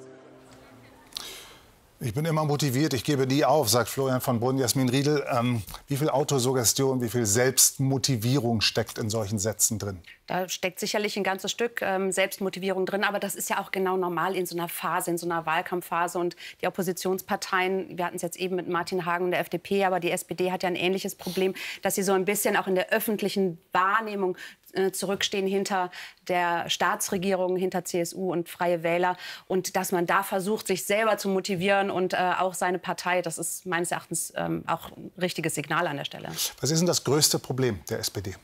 Ich 2.05 2.13
bin 2.13 2.24
immer 2.25 2.45
motiviert, 2.45 2.93
ich 2.93 3.03
gebe 3.03 3.25
nie 3.25 3.43
auf, 3.43 3.67
sagt 3.67 3.89
Florian 3.89 4.21
von 4.21 4.39
Brunn. 4.39 4.59
Jasmin 4.59 4.89
Riedel, 4.89 5.25
ähm, 5.35 5.63
wie 5.88 5.97
viel 5.97 6.07
Autosuggestion, 6.07 7.01
wie 7.01 7.09
viel 7.09 7.25
Selbstmotivierung 7.25 8.62
steckt 8.62 9.00
in 9.00 9.09
solchen 9.09 9.39
Sätzen 9.39 9.79
drin? 9.79 9.97
Da 10.27 10.47
steckt 10.47 10.79
sicherlich 10.79 11.17
ein 11.17 11.24
ganzes 11.24 11.50
Stück 11.50 11.81
ähm, 11.81 12.12
Selbstmotivierung 12.12 12.85
drin, 12.85 13.03
aber 13.03 13.19
das 13.19 13.33
ist 13.33 13.50
ja 13.50 13.59
auch 13.59 13.71
genau 13.71 13.97
normal 13.97 14.35
in 14.35 14.45
so 14.45 14.55
einer 14.55 14.69
Phase, 14.69 15.09
in 15.09 15.17
so 15.17 15.25
einer 15.25 15.47
Wahlkampfphase. 15.47 16.19
Und 16.19 16.35
die 16.62 16.67
Oppositionsparteien, 16.67 17.97
wir 17.97 18.05
hatten 18.05 18.17
es 18.17 18.21
jetzt 18.21 18.38
eben 18.38 18.55
mit 18.55 18.69
Martin 18.69 19.07
Hagen 19.07 19.25
und 19.25 19.31
der 19.31 19.39
FDP, 19.39 19.85
aber 19.85 20.00
die 20.00 20.12
SPD 20.12 20.51
hat 20.51 20.62
ja 20.62 20.69
ein 20.69 20.75
ähnliches 20.75 21.15
Problem, 21.15 21.55
dass 21.81 21.95
sie 21.95 22.03
so 22.03 22.13
ein 22.13 22.25
bisschen 22.25 22.55
auch 22.55 22.67
in 22.67 22.75
der 22.75 22.89
öffentlichen 22.89 23.57
Wahrnehmung 23.71 24.38
äh, 24.75 24.91
zurückstehen 24.91 25.48
hinter 25.48 25.91
der 26.27 26.70
Staatsregierung, 26.70 27.55
hinter 27.55 27.86
CSU 27.86 28.32
und 28.32 28.50
Freie 28.50 28.84
Wähler. 28.84 29.17
Und 29.48 29.75
dass 29.75 29.91
man 29.91 30.05
da 30.05 30.24
versucht, 30.24 30.67
sich 30.67 30.86
selber 30.86 31.17
zu 31.17 31.29
motivieren 31.29 31.89
und 31.89 32.13
äh, 32.13 32.17
auch 32.39 32.53
seine 32.53 32.79
Partei, 32.79 33.22
das 33.22 33.38
ist 33.38 33.65
meines 33.65 33.91
Erachtens 33.91 34.34
ähm, 34.36 34.63
auch 34.67 34.91
ein 34.91 35.12
richtiges 35.20 35.55
Signal 35.55 35.88
an 35.88 35.98
der 35.98 36.05
Stelle. 36.05 36.29
Was 36.62 36.72
ist 36.72 36.79
denn 36.79 36.88
das 36.88 37.03
größte 37.03 37.39
Problem 37.39 37.79
der 37.89 38.00
SPD? 38.00 38.36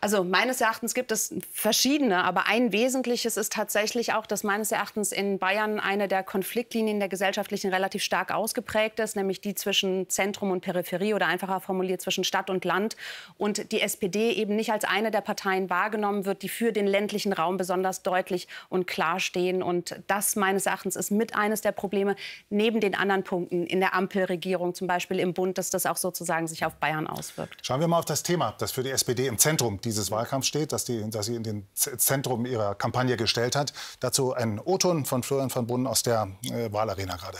Also 0.00 0.22
meines 0.24 0.60
Erachtens 0.60 0.92
gibt 0.92 1.12
es 1.12 1.34
verschiedene, 1.52 2.24
aber 2.24 2.46
ein 2.46 2.72
wesentliches 2.72 3.36
ist 3.36 3.52
tatsächlich 3.52 4.12
auch, 4.12 4.26
dass 4.26 4.42
meines 4.42 4.70
Erachtens 4.72 5.12
in 5.12 5.38
Bayern 5.38 5.80
eine 5.80 6.08
der 6.08 6.22
Konfliktlinien 6.22 6.98
der 6.98 7.08
gesellschaftlichen 7.08 7.72
relativ 7.72 8.02
stark 8.02 8.32
ausgeprägt 8.32 9.00
ist, 9.00 9.16
nämlich 9.16 9.40
die 9.40 9.54
zwischen 9.54 10.08
Zentrum 10.10 10.50
und 10.50 10.60
Peripherie 10.60 11.14
oder 11.14 11.26
einfacher 11.26 11.60
formuliert 11.60 12.00
zwischen 12.02 12.24
Stadt 12.24 12.50
und 12.50 12.64
Land. 12.64 12.96
Und 13.38 13.72
die 13.72 13.80
SPD 13.80 14.32
eben 14.32 14.56
nicht 14.56 14.72
als 14.72 14.84
eine 14.84 15.10
der 15.10 15.20
Parteien 15.20 15.70
wahrgenommen 15.70 16.24
wird, 16.26 16.42
die 16.42 16.48
für 16.48 16.72
den 16.72 16.86
ländlichen 16.86 17.32
Raum 17.32 17.56
besonders 17.56 18.02
deutlich 18.02 18.48
und 18.68 18.86
klar 18.86 19.20
stehen. 19.20 19.62
Und 19.62 20.00
das 20.06 20.36
meines 20.36 20.66
Erachtens 20.66 20.96
ist 20.96 21.10
mit 21.10 21.34
eines 21.34 21.60
der 21.60 21.72
Probleme, 21.72 22.16
neben 22.50 22.80
den 22.80 22.94
anderen 22.94 23.24
Punkten 23.24 23.66
in 23.66 23.80
der 23.80 23.94
Ampelregierung, 23.94 24.74
zum 24.74 24.86
Beispiel 24.86 25.18
im 25.18 25.34
Bund, 25.34 25.56
dass 25.56 25.70
das 25.70 25.86
auch 25.86 25.96
sozusagen 25.96 26.46
sich 26.46 26.64
auf 26.64 26.74
Bayern 26.74 27.06
auswirkt. 27.06 27.58
Schauen 27.62 27.80
wir 27.80 27.88
mal 27.88 28.00
auf 28.00 28.04
das 28.04 28.22
Thema, 28.22 28.54
das 28.58 28.72
für 28.72 28.82
die 28.82 28.90
SPD 28.90 29.26
im 29.26 29.38
Zentrum 29.38 29.80
dieses 29.84 30.10
Wahlkampfs 30.10 30.48
steht, 30.48 30.72
dass, 30.72 30.84
die, 30.84 31.08
dass 31.10 31.26
sie 31.26 31.36
in 31.36 31.42
den 31.42 31.66
Zentrum 31.74 32.46
ihrer 32.46 32.74
Kampagne 32.74 33.16
gestellt 33.16 33.56
hat. 33.56 33.72
Dazu 34.00 34.34
ein 34.34 34.60
O-Ton 34.60 35.04
von 35.04 35.22
Florian 35.22 35.50
von 35.50 35.66
Brunnen 35.66 35.86
aus 35.86 36.02
der 36.02 36.28
äh, 36.44 36.72
Wahlarena 36.72 37.16
gerade. 37.16 37.38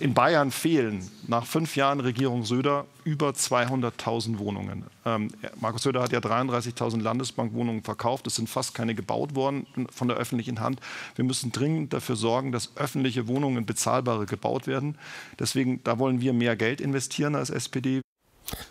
In 0.00 0.14
Bayern 0.14 0.52
fehlen 0.52 1.10
nach 1.26 1.44
fünf 1.44 1.74
Jahren 1.74 1.98
Regierung 1.98 2.44
Söder 2.44 2.86
über 3.02 3.30
200.000 3.30 4.38
Wohnungen. 4.38 4.84
Ähm, 5.04 5.28
Markus 5.60 5.82
Söder 5.82 6.02
hat 6.02 6.12
ja 6.12 6.20
33.000 6.20 7.02
Landesbankwohnungen 7.02 7.82
verkauft. 7.82 8.28
Es 8.28 8.36
sind 8.36 8.48
fast 8.48 8.74
keine 8.74 8.94
gebaut 8.94 9.34
worden 9.34 9.66
von 9.90 10.06
der 10.06 10.16
öffentlichen 10.16 10.60
Hand. 10.60 10.80
Wir 11.16 11.24
müssen 11.24 11.50
dringend 11.50 11.92
dafür 11.92 12.14
sorgen, 12.14 12.52
dass 12.52 12.76
öffentliche 12.76 13.26
Wohnungen 13.26 13.66
bezahlbare 13.66 14.26
gebaut 14.26 14.68
werden. 14.68 14.96
Deswegen, 15.36 15.82
da 15.82 15.98
wollen 15.98 16.20
wir 16.20 16.32
mehr 16.32 16.54
Geld 16.54 16.80
investieren 16.80 17.34
als 17.34 17.50
SPD. 17.50 18.00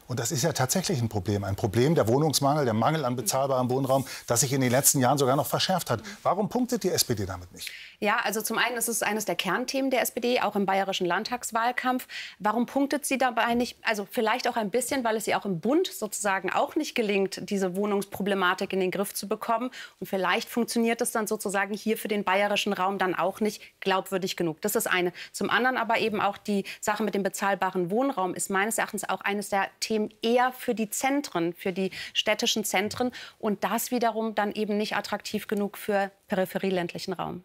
Und 0.07 0.19
das 0.19 0.31
ist 0.31 0.43
ja 0.43 0.53
tatsächlich 0.53 1.01
ein 1.01 1.09
Problem. 1.09 1.43
Ein 1.43 1.55
Problem, 1.55 1.95
der 1.95 2.07
Wohnungsmangel, 2.07 2.65
der 2.65 2.73
Mangel 2.73 3.05
an 3.05 3.15
bezahlbarem 3.15 3.69
Wohnraum, 3.69 4.05
das 4.25 4.41
sich 4.41 4.53
in 4.53 4.61
den 4.61 4.71
letzten 4.71 4.99
Jahren 4.99 5.17
sogar 5.17 5.35
noch 5.35 5.47
verschärft 5.47 5.89
hat. 5.89 6.01
Warum 6.23 6.49
punktet 6.49 6.83
die 6.83 6.89
SPD 6.89 7.25
damit 7.25 7.51
nicht? 7.53 7.71
Ja, 7.99 8.17
also 8.23 8.41
zum 8.41 8.57
einen 8.57 8.77
ist 8.77 8.87
es 8.87 9.01
eines 9.01 9.25
der 9.25 9.35
Kernthemen 9.35 9.89
der 9.89 10.01
SPD, 10.01 10.39
auch 10.39 10.55
im 10.55 10.65
bayerischen 10.65 11.07
Landtagswahlkampf. 11.07 12.07
Warum 12.39 12.65
punktet 12.65 13.05
sie 13.05 13.17
dabei 13.17 13.55
nicht? 13.55 13.77
Also 13.83 14.07
vielleicht 14.09 14.47
auch 14.47 14.55
ein 14.55 14.69
bisschen, 14.69 15.03
weil 15.03 15.17
es 15.17 15.27
ihr 15.27 15.37
auch 15.37 15.45
im 15.45 15.59
Bund 15.59 15.87
sozusagen 15.87 16.51
auch 16.51 16.75
nicht 16.75 16.95
gelingt, 16.95 17.49
diese 17.49 17.75
Wohnungsproblematik 17.75 18.71
in 18.73 18.79
den 18.79 18.91
Griff 18.91 19.13
zu 19.13 19.27
bekommen. 19.27 19.71
Und 19.99 20.07
vielleicht 20.07 20.47
funktioniert 20.47 21.01
es 21.01 21.11
dann 21.11 21.27
sozusagen 21.27 21.73
hier 21.73 21.97
für 21.97 22.07
den 22.07 22.23
bayerischen 22.23 22.73
Raum 22.73 22.97
dann 22.97 23.15
auch 23.15 23.39
nicht 23.39 23.61
glaubwürdig 23.79 24.37
genug. 24.37 24.61
Das 24.61 24.75
ist 24.75 24.87
eine. 24.87 25.11
Zum 25.31 25.49
anderen 25.49 25.77
aber 25.77 25.97
eben 25.97 26.21
auch 26.21 26.37
die 26.37 26.65
Sache 26.79 27.03
mit 27.03 27.15
dem 27.15 27.23
bezahlbaren 27.23 27.89
Wohnraum 27.89 28.33
ist 28.33 28.49
meines 28.49 28.77
Erachtens 28.77 29.09
auch 29.09 29.21
eines 29.21 29.49
der 29.49 29.66
Themen 29.79 30.09
eher 30.21 30.51
für 30.51 30.75
die 30.75 30.89
Zentren, 30.89 31.53
für 31.53 31.73
die 31.73 31.91
städtischen 32.13 32.63
Zentren 32.63 33.11
und 33.39 33.63
das 33.63 33.91
wiederum 33.91 34.35
dann 34.35 34.51
eben 34.51 34.77
nicht 34.77 34.95
attraktiv 34.95 35.47
genug 35.47 35.77
für 35.77 36.11
peripherieländlichen 36.27 37.13
Raum. 37.13 37.43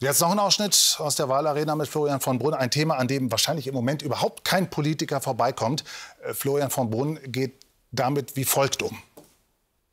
Jetzt 0.00 0.20
noch 0.20 0.32
ein 0.32 0.38
Ausschnitt 0.38 0.96
aus 0.98 1.16
der 1.16 1.28
Wahlarena 1.28 1.74
mit 1.76 1.88
Florian 1.88 2.20
von 2.20 2.38
Brunn. 2.38 2.54
Ein 2.54 2.70
Thema, 2.70 2.96
an 2.96 3.08
dem 3.08 3.30
wahrscheinlich 3.30 3.66
im 3.66 3.74
Moment 3.74 4.02
überhaupt 4.02 4.44
kein 4.44 4.68
Politiker 4.68 5.20
vorbeikommt. 5.20 5.84
Äh, 6.22 6.34
Florian 6.34 6.70
von 6.70 6.90
Brunn 6.90 7.18
geht 7.24 7.54
damit 7.92 8.36
wie 8.36 8.44
folgt 8.44 8.82
um. 8.82 8.98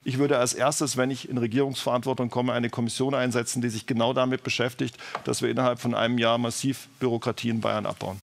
Ich 0.03 0.17
würde 0.17 0.39
als 0.39 0.55
erstes, 0.55 0.97
wenn 0.97 1.11
ich 1.11 1.29
in 1.29 1.37
Regierungsverantwortung 1.37 2.31
komme, 2.31 2.53
eine 2.53 2.71
Kommission 2.71 3.13
einsetzen, 3.13 3.61
die 3.61 3.69
sich 3.69 3.85
genau 3.85 4.13
damit 4.13 4.43
beschäftigt, 4.43 4.97
dass 5.25 5.43
wir 5.43 5.49
innerhalb 5.49 5.79
von 5.79 5.93
einem 5.93 6.17
Jahr 6.17 6.39
massiv 6.39 6.87
Bürokratie 6.99 7.49
in 7.49 7.61
Bayern 7.61 7.85
abbauen. 7.85 8.17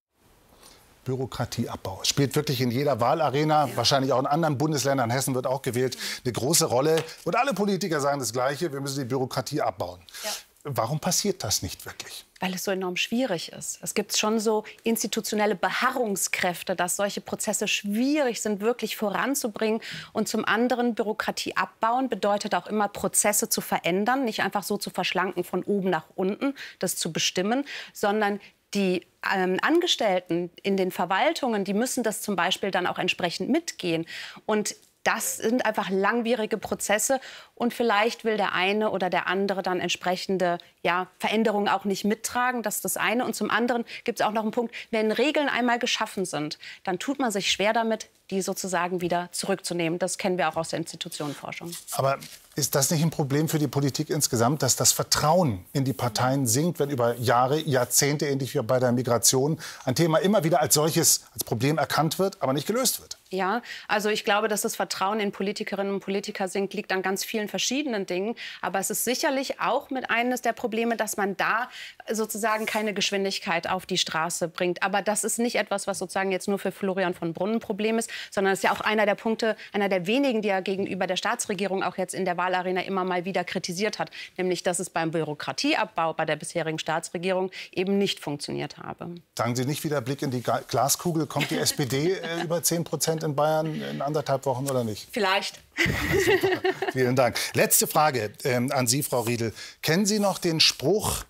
Bürokratieabbau. 1.09 2.01
Es 2.03 2.09
spielt 2.09 2.37
wirklich 2.37 2.61
in 2.61 2.71
jeder 2.71 3.01
Wahlarena, 3.01 3.71
wahrscheinlich 3.77 4.13
auch 4.13 4.21
in 4.21 4.27
anderen 4.27 4.59
Bundesländern, 4.59 5.09
Hessen 5.09 5.35
wird 5.35 5.47
auch 5.47 5.63
gewählt, 5.63 5.97
eine 6.23 6.35
große 6.35 6.67
Rolle. 6.67 7.03
Und 7.25 7.35
alle 7.35 7.55
Politiker 7.55 7.99
sagen 7.99 8.19
das 8.19 8.31
Gleiche, 8.31 8.71
wir 8.71 8.83
müssen 8.83 8.99
die 8.99 9.07
Bürokratie 9.07 9.63
abbauen. 9.63 10.01
Ja. 10.23 10.31
Warum 10.65 11.01
passiert 11.01 11.45
das 11.45 11.63
nicht 11.63 11.87
wirklich? 11.87 12.27
Weil 12.41 12.53
es 12.53 12.65
so 12.65 12.71
enorm 12.71 12.97
schwierig 12.97 13.53
ist. 13.53 13.79
Es 13.81 13.95
gibt 13.95 14.15
schon 14.19 14.39
so 14.39 14.65
institutionelle 14.83 15.55
Beharrungskräfte, 15.55 16.77
dass 16.77 16.97
solche 16.97 17.23
Prozesse 17.23 17.69
schwierig 17.69 18.43
sind, 18.43 18.61
wirklich 18.61 18.97
voranzubringen. 18.97 19.81
Und 20.13 20.29
zum 20.29 20.45
anderen 20.45 20.95
Bürokratie 20.95 21.57
abbauen 21.57 22.11
bedeutet 22.11 22.55
auch 22.55 22.67
immer 22.67 22.89
Prozesse 22.89 23.49
zu 23.49 23.63
verändern, 23.63 24.27
nicht 24.27 24.43
einfach 24.43 24.63
so 24.63 24.77
zu 24.77 24.91
verschlanken 24.91 25.43
von 25.43 25.63
oben 25.63 25.89
nach 25.89 26.05
unten, 26.17 26.55
das 26.81 26.97
zu 26.97 27.13
bestimmen, 27.13 27.65
sondern 27.95 28.39
die 28.75 29.07
ähm, 29.35 29.59
Angestellten 29.63 30.51
in 30.63 30.77
den 30.77 30.91
Verwaltungen, 30.91 31.65
die 31.65 31.75
müssen 31.75 32.03
das 32.03 32.23
zum 32.23 32.37
Beispiel 32.37 32.71
dann 32.71 32.87
auch 32.87 32.99
entsprechend 32.99 33.49
mitgehen. 33.51 34.07
Und 34.47 34.77
das 35.05 35.39
sind 35.39 35.65
einfach 35.65 35.89
langwierige 35.89 36.59
Prozesse 36.59 37.19
und 37.55 37.73
vielleicht 37.73 38.25
will 38.25 38.37
der 38.37 38.53
eine 38.53 38.91
oder 38.91 39.09
der 39.09 39.27
andere 39.27 39.63
dann 39.63 39.81
entsprechende 39.81 40.59
ja, 40.83 41.07
Veränderungen 41.19 41.69
auch 41.69 41.87
nicht 41.87 42.05
mittragen. 42.05 42.63
Das 42.63 42.77
ist 42.77 42.85
das 42.85 42.97
eine. 42.99 43.25
Und 43.25 43.35
zum 43.35 43.51
anderen 43.51 43.85
gibt 44.05 44.21
es 44.21 44.27
auch 44.27 44.33
noch 44.33 44.43
einen 44.43 44.51
Punkt, 44.51 44.75
wenn 44.91 45.11
Regeln 45.11 45.49
einmal 45.49 45.79
geschaffen 45.79 46.27
sind, 46.27 46.59
dann 46.85 46.99
tut 46.99 47.19
man 47.19 47.31
sich 47.31 47.51
schwer 47.51 47.73
damit, 47.73 48.11
die 48.31 48.43
sozusagen 48.43 49.01
wieder 49.01 49.29
zurückzunehmen. 49.33 49.99
Das 49.99 50.19
kennen 50.19 50.39
wir 50.39 50.49
auch 50.49 50.57
aus 50.57 50.71
der 50.71 50.79
Institutionenforschung. 50.79 51.73
Aber 51.93 52.19
ist 52.59 52.75
das 52.75 52.91
nicht 52.91 53.03
ein 53.03 53.11
Problem 53.11 53.49
für 53.49 53.59
die 53.59 53.69
Politik 53.69 54.11
insgesamt, 54.11 54.63
dass 54.63 54.75
das 54.75 54.93
Vertrauen 54.93 55.65
in 55.73 55.85
die 55.85 55.93
Parteien 55.93 56.47
sinkt, 56.47 56.81
wenn 56.81 56.91
über 56.91 57.15
Jahre, 57.17 57.61
Jahrzehnte, 57.61 58.27
ähnlich 58.27 58.55
wie 58.55 58.63
bei 58.63 58.81
der 58.81 58.91
Migration, 58.93 59.61
ein 59.85 59.95
Thema 59.95 60.19
immer 60.19 60.43
wieder 60.43 60.61
als 60.61 60.75
solches, 60.75 61.25
als 61.33 61.45
Problem 61.45 61.79
erkannt 61.79 62.19
wird, 62.19 62.43
aber 62.43 62.53
nicht 62.53 62.67
gelöst 62.67 63.01
wird? 63.01 63.17
Ja, 63.31 63.61
also 63.89 64.09
ich 64.09 64.25
glaube, 64.25 64.49
dass 64.49 64.63
das 64.63 64.75
Vertrauen 64.75 65.21
in 65.21 65.33
Politikerinnen 65.33 65.93
und 65.93 66.01
Politiker 66.01 66.49
sinkt, 66.49 66.73
liegt 66.73 66.93
an 66.93 67.03
ganz 67.03 67.25
vielen 67.25 67.49
verschiedenen 67.49 68.07
Dingen. 68.07 68.35
Aber 68.63 68.79
es 68.79 68.91
ist 68.91 69.05
sicherlich 69.05 69.61
auch 69.61 69.91
mit 69.91 70.11
eines 70.11 70.41
der 70.41 70.55
Probleme, 70.55 70.97
dass 70.97 71.19
man 71.19 71.37
da 71.37 71.69
sozusagen 72.11 72.65
keine 72.65 72.95
Geschwindigkeit 72.95 73.69
auf 73.69 73.85
die 73.85 73.99
Straße 73.99 74.49
bringt. 74.49 74.83
Aber 74.83 75.03
das 75.03 75.25
ist 75.25 75.39
nicht 75.39 75.57
etwas, 75.57 75.87
was 75.87 75.99
sozusagen 75.99 76.33
jetzt 76.33 76.49
nur 76.49 76.59
für 76.59 76.73
Florian 76.73 77.13
von 77.13 77.35
Brunnen 77.35 77.57
ein 77.57 77.61
Problem 77.61 77.99
ist, 77.99 78.11
sondern 78.31 78.53
es 78.53 78.61
ist 78.61 78.65
ja 78.65 78.73
auch 78.73 78.81
einer 78.81 79.07
der 79.07 79.15
Punkte, 79.15 79.57
einer 79.73 79.89
der 79.89 80.07
wenigen, 80.07 80.43
die 80.43 80.49
er 80.49 80.63
gegenüber 80.63 81.07
der 81.07 81.17
Staatsregierung 81.17 81.83
auch 81.83 81.99
jetzt 81.99 82.15
in 82.15 82.25
der 82.25 82.37
Wahlarena 82.37 82.83
immer 82.83 83.05
mal 83.05 83.25
wieder 83.25 83.45
kritisiert 83.45 83.99
hat, 83.99 84.11
nämlich 84.37 84.63
dass 84.63 84.79
es 84.79 84.91
beim 84.91 85.11
Bürokratieabbau 85.11 86.15
bei 86.15 86.25
der 86.25 86.37
bisherigen 86.37 86.79
Staatsregierung 86.79 87.51
eben 87.73 87.99
nicht 87.99 88.21
funktioniert 88.21 88.79
habe. 88.79 89.15
Sagen 89.37 89.57
Sie 89.57 89.65
nicht 89.65 89.85
wieder 89.85 90.01
Blick 90.01 90.23
in 90.23 90.31
die 90.31 90.43
Glaskugel, 90.43 91.27
kommt 91.27 91.51
die 91.51 91.57
SPD 91.59 92.13
äh, 92.13 92.43
über 92.43 92.63
10 92.63 92.85
Prozent 92.85 93.23
in 93.23 93.35
Bayern 93.35 93.81
in 93.81 94.03
anderthalb 94.03 94.47
Wochen 94.47 94.69
oder 94.69 94.85
nicht? 94.85 95.09
Vielleicht. 95.13 95.61
Vielen 96.93 97.15
Dank. 97.15 97.39
Letzte 97.55 97.87
Frage 97.87 98.33
ähm, 98.45 98.73
an 98.73 98.87
Sie, 98.87 99.03
Frau 99.03 99.21
Riedel. 99.21 99.53
Kennen 99.83 100.07
Sie 100.07 100.19
noch 100.19 100.39
den 100.39 100.61
Spruch, 100.61 101.25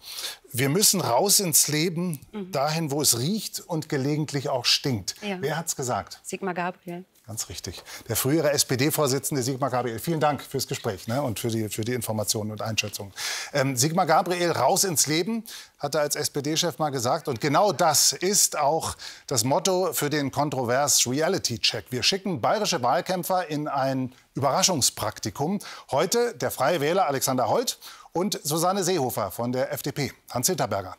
wir 0.53 0.69
müssen 0.69 1.01
raus 1.01 1.41
ins 1.41 1.69
Leben, 1.69 2.21
mhm. 2.33 2.53
dahin, 2.53 2.91
wo 2.91 3.03
es 3.03 3.19
riecht 3.19 3.61
und 3.61 3.89
gelegentlich 3.89 4.49
auch 4.49 4.65
stinkt? 4.65 5.15
Ja. 5.23 5.39
Wer 5.41 5.63
es 5.65 5.77
gesagt? 5.77 6.21
Sigmar 6.23 6.55
Gabriel. 6.55 7.05
Ganz 7.29 7.51
richtig. 7.51 7.83
Der 8.09 8.17
frühere 8.17 8.53
SPD-Vorsitzende 8.53 9.43
Sigmar 9.43 9.69
Gabriel. 9.69 9.99
Vielen 9.99 10.19
Dank 10.19 10.41
fürs 10.41 10.67
Gespräch 10.67 11.09
ne, 11.09 11.21
und 11.21 11.39
für 11.39 11.49
die, 11.49 11.69
für 11.69 11.83
die 11.83 11.93
Informationen 11.93 12.51
und 12.51 12.63
Einschätzungen. 12.63 13.13
Ähm, 13.53 13.77
Sigmar 13.77 14.07
Gabriel, 14.07 14.51
raus 14.53 14.85
ins 14.85 15.07
Leben, 15.07 15.45
hat 15.79 15.95
er 15.95 16.01
als 16.01 16.17
SPD-Chef 16.17 16.79
mal 16.79 16.89
gesagt. 16.89 17.29
Und 17.29 17.43
genau 17.43 17.73
das 17.73 18.15
ist 18.15 18.59
auch 18.59 18.97
das 19.27 19.45
Motto 19.45 19.93
für 19.93 20.09
den 20.09 20.31
Kontrovers 20.31 21.07
Reality 21.07 21.59
Check. 21.59 21.85
Wir 21.91 22.03
schicken 22.03 22.41
bayerische 22.41 22.83
Wahlkämpfer 22.83 23.47
in 23.51 23.69
ein 23.69 24.15
Überraschungspraktikum. 24.33 25.59
Heute 25.91 26.35
der 26.35 26.51
Freie 26.51 26.81
Wähler 26.81 27.09
Alexander 27.09 27.51
Holt 27.51 27.79
und 28.19 28.41
Susanne 28.43 28.83
Seehofer 28.83 29.31
von 29.31 29.53
der 29.53 29.73
FDP. 29.73 30.13
Hans 30.31 30.49
Hinterberger. 30.49 30.97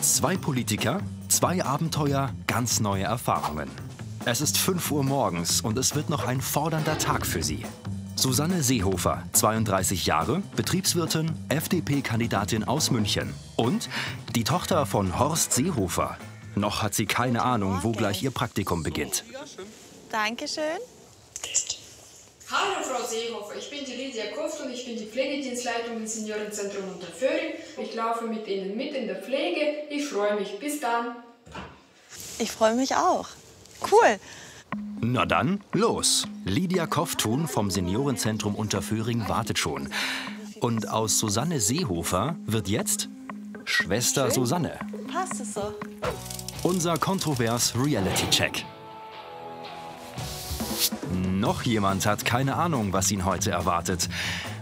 Zwei 0.00 0.36
Politiker, 0.36 1.00
zwei 1.28 1.64
Abenteuer, 1.64 2.32
ganz 2.46 2.78
neue 2.78 3.02
Erfahrungen. 3.02 3.68
Es 4.24 4.40
ist 4.40 4.56
5 4.56 4.92
Uhr 4.92 5.02
morgens 5.02 5.60
und 5.60 5.76
es 5.78 5.96
wird 5.96 6.10
noch 6.10 6.24
ein 6.26 6.40
fordernder 6.40 6.96
Tag 6.96 7.26
für 7.26 7.42
sie. 7.42 7.64
Susanne 8.14 8.62
Seehofer, 8.62 9.24
32 9.32 10.06
Jahre, 10.06 10.42
Betriebswirtin, 10.54 11.32
FDP-Kandidatin 11.48 12.64
aus 12.64 12.90
München. 12.90 13.34
Und 13.56 13.88
die 14.34 14.44
Tochter 14.44 14.86
von 14.86 15.18
Horst 15.18 15.54
Seehofer. 15.54 16.18
Noch 16.54 16.82
hat 16.82 16.94
sie 16.94 17.06
keine 17.06 17.42
Ahnung, 17.42 17.80
wo 17.82 17.92
gleich 17.92 18.22
ihr 18.22 18.30
Praktikum 18.30 18.82
beginnt. 18.84 19.24
Dankeschön. 20.10 20.78
Hallo 22.48 22.80
Frau 22.80 23.04
Seehofer, 23.04 23.56
ich 23.58 23.68
bin 23.70 23.84
die 23.84 23.96
Lydia 23.96 24.26
Koft 24.32 24.60
und 24.60 24.70
ich 24.70 24.84
bin 24.84 24.96
die 24.96 25.06
Pflegedienstleitung 25.06 25.96
im 25.96 26.06
Seniorenzentrum 26.06 26.84
Unterföhring. 26.92 27.54
Ich 27.82 27.92
laufe 27.96 28.26
mit 28.26 28.46
Ihnen 28.46 28.76
mit 28.76 28.94
in 28.94 29.08
der 29.08 29.16
Pflege. 29.16 29.60
Ich 29.90 30.06
freue 30.06 30.38
mich. 30.38 30.56
Bis 30.60 30.78
dann. 30.78 31.16
Ich 32.38 32.52
freue 32.52 32.76
mich 32.76 32.94
auch. 32.94 33.26
Cool. 33.90 34.20
Na 35.00 35.26
dann, 35.26 35.60
los. 35.72 36.28
Lydia 36.44 36.86
Kofftun 36.86 37.48
vom 37.48 37.68
Seniorenzentrum 37.68 38.54
Unterföhring 38.54 39.28
wartet 39.28 39.58
schon. 39.58 39.88
Und 40.60 40.88
aus 40.88 41.18
Susanne 41.18 41.60
Seehofer 41.60 42.36
wird 42.46 42.68
jetzt 42.68 43.08
Schwester 43.64 44.26
Schön. 44.26 44.34
Susanne. 44.34 44.78
Passt 45.12 45.40
es 45.40 45.54
so. 45.54 45.74
Unser 46.62 46.96
kontrovers 46.96 47.74
Reality-Check. 47.76 48.64
Noch 51.40 51.62
jemand 51.64 52.06
hat 52.06 52.24
keine 52.24 52.56
Ahnung, 52.56 52.94
was 52.94 53.10
ihn 53.10 53.26
heute 53.26 53.50
erwartet. 53.50 54.08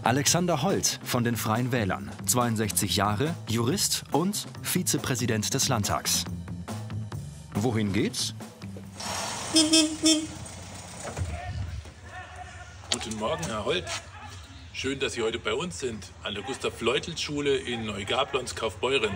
Alexander 0.03 0.63
Holt 0.63 0.99
von 1.05 1.23
den 1.23 1.37
Freien 1.37 1.71
Wählern, 1.71 2.11
62 2.27 2.97
Jahre, 2.97 3.33
Jurist 3.49 4.03
und 4.11 4.49
Vizepräsident 4.63 5.55
des 5.55 5.69
Landtags. 5.69 6.25
Wohin 7.55 7.93
geht's? 7.93 8.35
Guten 12.93 13.19
Morgen, 13.21 13.45
Herr 13.45 13.65
Holt. 13.65 13.85
Schön, 14.73 14.99
dass 14.99 15.13
Sie 15.13 15.23
heute 15.23 15.39
bei 15.39 15.55
uns 15.55 15.79
sind, 15.79 16.05
an 16.25 16.35
der 16.35 16.43
Gustav-Leutels-Schule 16.43 17.55
in 17.55 17.87
Neugablons, 17.87 18.57
Kaufbeuren. 18.57 19.13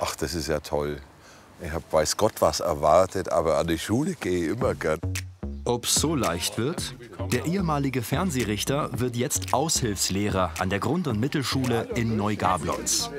Ach, 0.00 0.14
das 0.16 0.34
ist 0.34 0.48
ja 0.48 0.60
toll. 0.60 1.00
Ich 1.62 1.70
habe 1.70 1.84
weiß 1.90 2.18
Gott 2.18 2.34
was 2.40 2.60
erwartet, 2.60 3.32
aber 3.32 3.56
an 3.56 3.66
die 3.66 3.78
Schule 3.78 4.14
gehe 4.14 4.44
ich 4.44 4.50
immer 4.50 4.74
gern. 4.74 5.00
Ob 5.68 5.86
so 5.86 6.14
leicht 6.14 6.56
wird? 6.56 6.94
Der 7.30 7.44
ehemalige 7.44 8.00
Fernsehrichter 8.00 8.88
wird 8.98 9.16
jetzt 9.16 9.52
Aushilfslehrer 9.52 10.54
an 10.58 10.70
der 10.70 10.78
Grund- 10.78 11.06
und 11.06 11.20
Mittelschule 11.20 11.90
in 11.94 12.16
Neugablonz. 12.16 13.10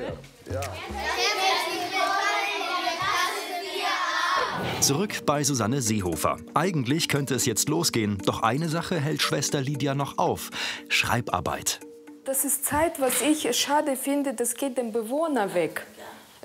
Zurück 4.80 5.24
bei 5.24 5.44
Susanne 5.44 5.80
Seehofer. 5.80 6.38
Eigentlich 6.52 7.08
könnte 7.08 7.36
es 7.36 7.46
jetzt 7.46 7.68
losgehen, 7.68 8.18
doch 8.26 8.42
eine 8.42 8.68
Sache 8.68 8.98
hält 8.98 9.22
Schwester 9.22 9.60
Lydia 9.60 9.94
noch 9.94 10.18
auf. 10.18 10.50
Schreibarbeit. 10.88 11.78
Das 12.24 12.44
ist 12.44 12.64
Zeit, 12.64 13.00
was 13.00 13.22
ich 13.22 13.48
schade 13.56 13.94
finde, 13.94 14.34
das 14.34 14.56
geht 14.56 14.76
dem 14.76 14.90
Bewohner 14.90 15.54
weg. 15.54 15.86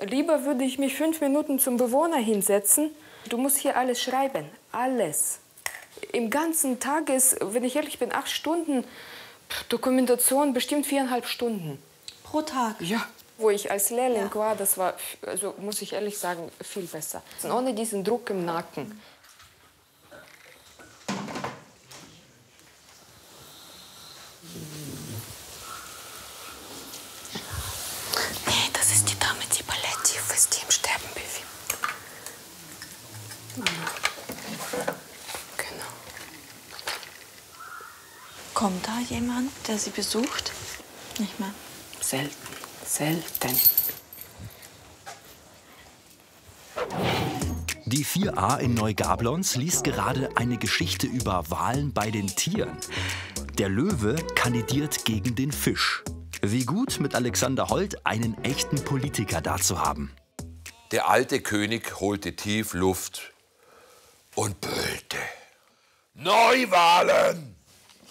Lieber 0.00 0.44
würde 0.44 0.62
ich 0.62 0.78
mich 0.78 0.94
fünf 0.94 1.20
Minuten 1.20 1.58
zum 1.58 1.78
Bewohner 1.78 2.18
hinsetzen. 2.18 2.92
Du 3.28 3.38
musst 3.38 3.56
hier 3.56 3.76
alles 3.76 4.00
schreiben, 4.00 4.44
alles. 4.70 5.40
Im 6.12 6.30
ganzen 6.30 6.80
Tag 6.80 7.08
ist, 7.08 7.36
wenn 7.40 7.64
ich 7.64 7.76
ehrlich 7.76 7.98
bin, 7.98 8.12
acht 8.12 8.30
Stunden 8.30 8.84
Dokumentation, 9.68 10.52
bestimmt 10.52 10.86
viereinhalb 10.86 11.26
Stunden. 11.26 11.78
Pro 12.24 12.42
Tag? 12.42 12.76
Ja. 12.80 13.06
Wo 13.38 13.50
ich 13.50 13.70
als 13.70 13.90
Lehrling 13.90 14.34
war, 14.34 14.56
das 14.56 14.78
war, 14.78 14.94
also 15.26 15.54
muss 15.58 15.82
ich 15.82 15.92
ehrlich 15.92 16.18
sagen, 16.18 16.50
viel 16.62 16.84
besser. 16.84 17.22
Und 17.42 17.52
ohne 17.52 17.74
diesen 17.74 18.02
Druck 18.02 18.30
im 18.30 18.44
Nacken. 18.44 19.00
Nee, 28.46 28.70
das 28.72 28.90
ist 28.90 29.10
die 29.10 29.18
Dame, 29.18 29.40
die 29.54 29.62
ist, 30.36 30.54
die 30.54 30.62
im 30.64 30.70
Sterben 30.70 31.08
befindet. 33.54 34.05
Kommt 38.56 38.86
da 38.86 39.00
jemand, 39.10 39.50
der 39.68 39.76
Sie 39.76 39.90
besucht? 39.90 40.50
Nicht 41.18 41.38
mehr. 41.38 41.52
Selten, 42.00 42.34
selten. 42.86 43.54
Die 47.84 48.02
4a 48.02 48.56
in 48.56 48.72
Neugablonz 48.72 49.56
liest 49.56 49.84
gerade 49.84 50.34
eine 50.38 50.56
Geschichte 50.56 51.06
über 51.06 51.50
Wahlen 51.50 51.92
bei 51.92 52.10
den 52.10 52.28
Tieren. 52.28 52.78
Der 53.58 53.68
Löwe 53.68 54.16
kandidiert 54.34 55.04
gegen 55.04 55.34
den 55.34 55.52
Fisch. 55.52 56.02
Wie 56.40 56.64
gut 56.64 56.98
mit 56.98 57.14
Alexander 57.14 57.68
Holt 57.68 58.06
einen 58.06 58.42
echten 58.42 58.82
Politiker 58.82 59.42
da 59.42 59.58
zu 59.58 59.82
haben. 59.82 60.16
Der 60.92 61.10
alte 61.10 61.42
König 61.42 62.00
holte 62.00 62.34
tief 62.36 62.72
Luft 62.72 63.34
und 64.34 64.58
böhlte. 64.62 65.18
Neuwahlen! 66.14 67.55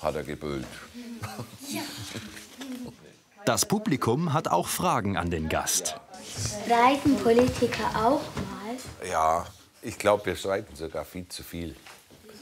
Hat 0.02 0.16
er 0.16 0.24
geböhlt. 0.24 0.68
Das 3.46 3.66
Publikum 3.66 4.34
hat 4.34 4.48
auch 4.48 4.68
Fragen 4.68 5.18
an 5.18 5.30
den 5.30 5.50
Gast. 5.50 5.96
Streiten 6.66 7.16
Politiker 7.18 7.90
auch 7.96 8.22
mal? 8.36 9.10
Ja, 9.10 9.46
ich 9.82 9.98
glaube, 9.98 10.26
wir 10.26 10.36
streiten 10.36 10.76
sogar 10.76 11.06
viel 11.06 11.28
zu 11.28 11.44
viel. 11.44 11.76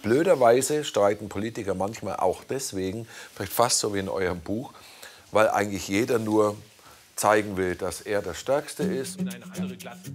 Blöderweise 0.01 0.83
streiten 0.83 1.29
Politiker 1.29 1.75
manchmal 1.75 2.17
auch 2.17 2.43
deswegen, 2.43 3.07
vielleicht 3.33 3.53
fast 3.53 3.79
so 3.79 3.93
wie 3.93 3.99
in 3.99 4.09
eurem 4.09 4.39
Buch, 4.39 4.73
weil 5.31 5.49
eigentlich 5.49 5.87
jeder 5.87 6.19
nur 6.19 6.57
zeigen 7.15 7.57
will, 7.57 7.75
dass 7.75 8.01
er 8.01 8.21
der 8.21 8.33
Stärkste 8.33 8.83
ist. 8.83 9.19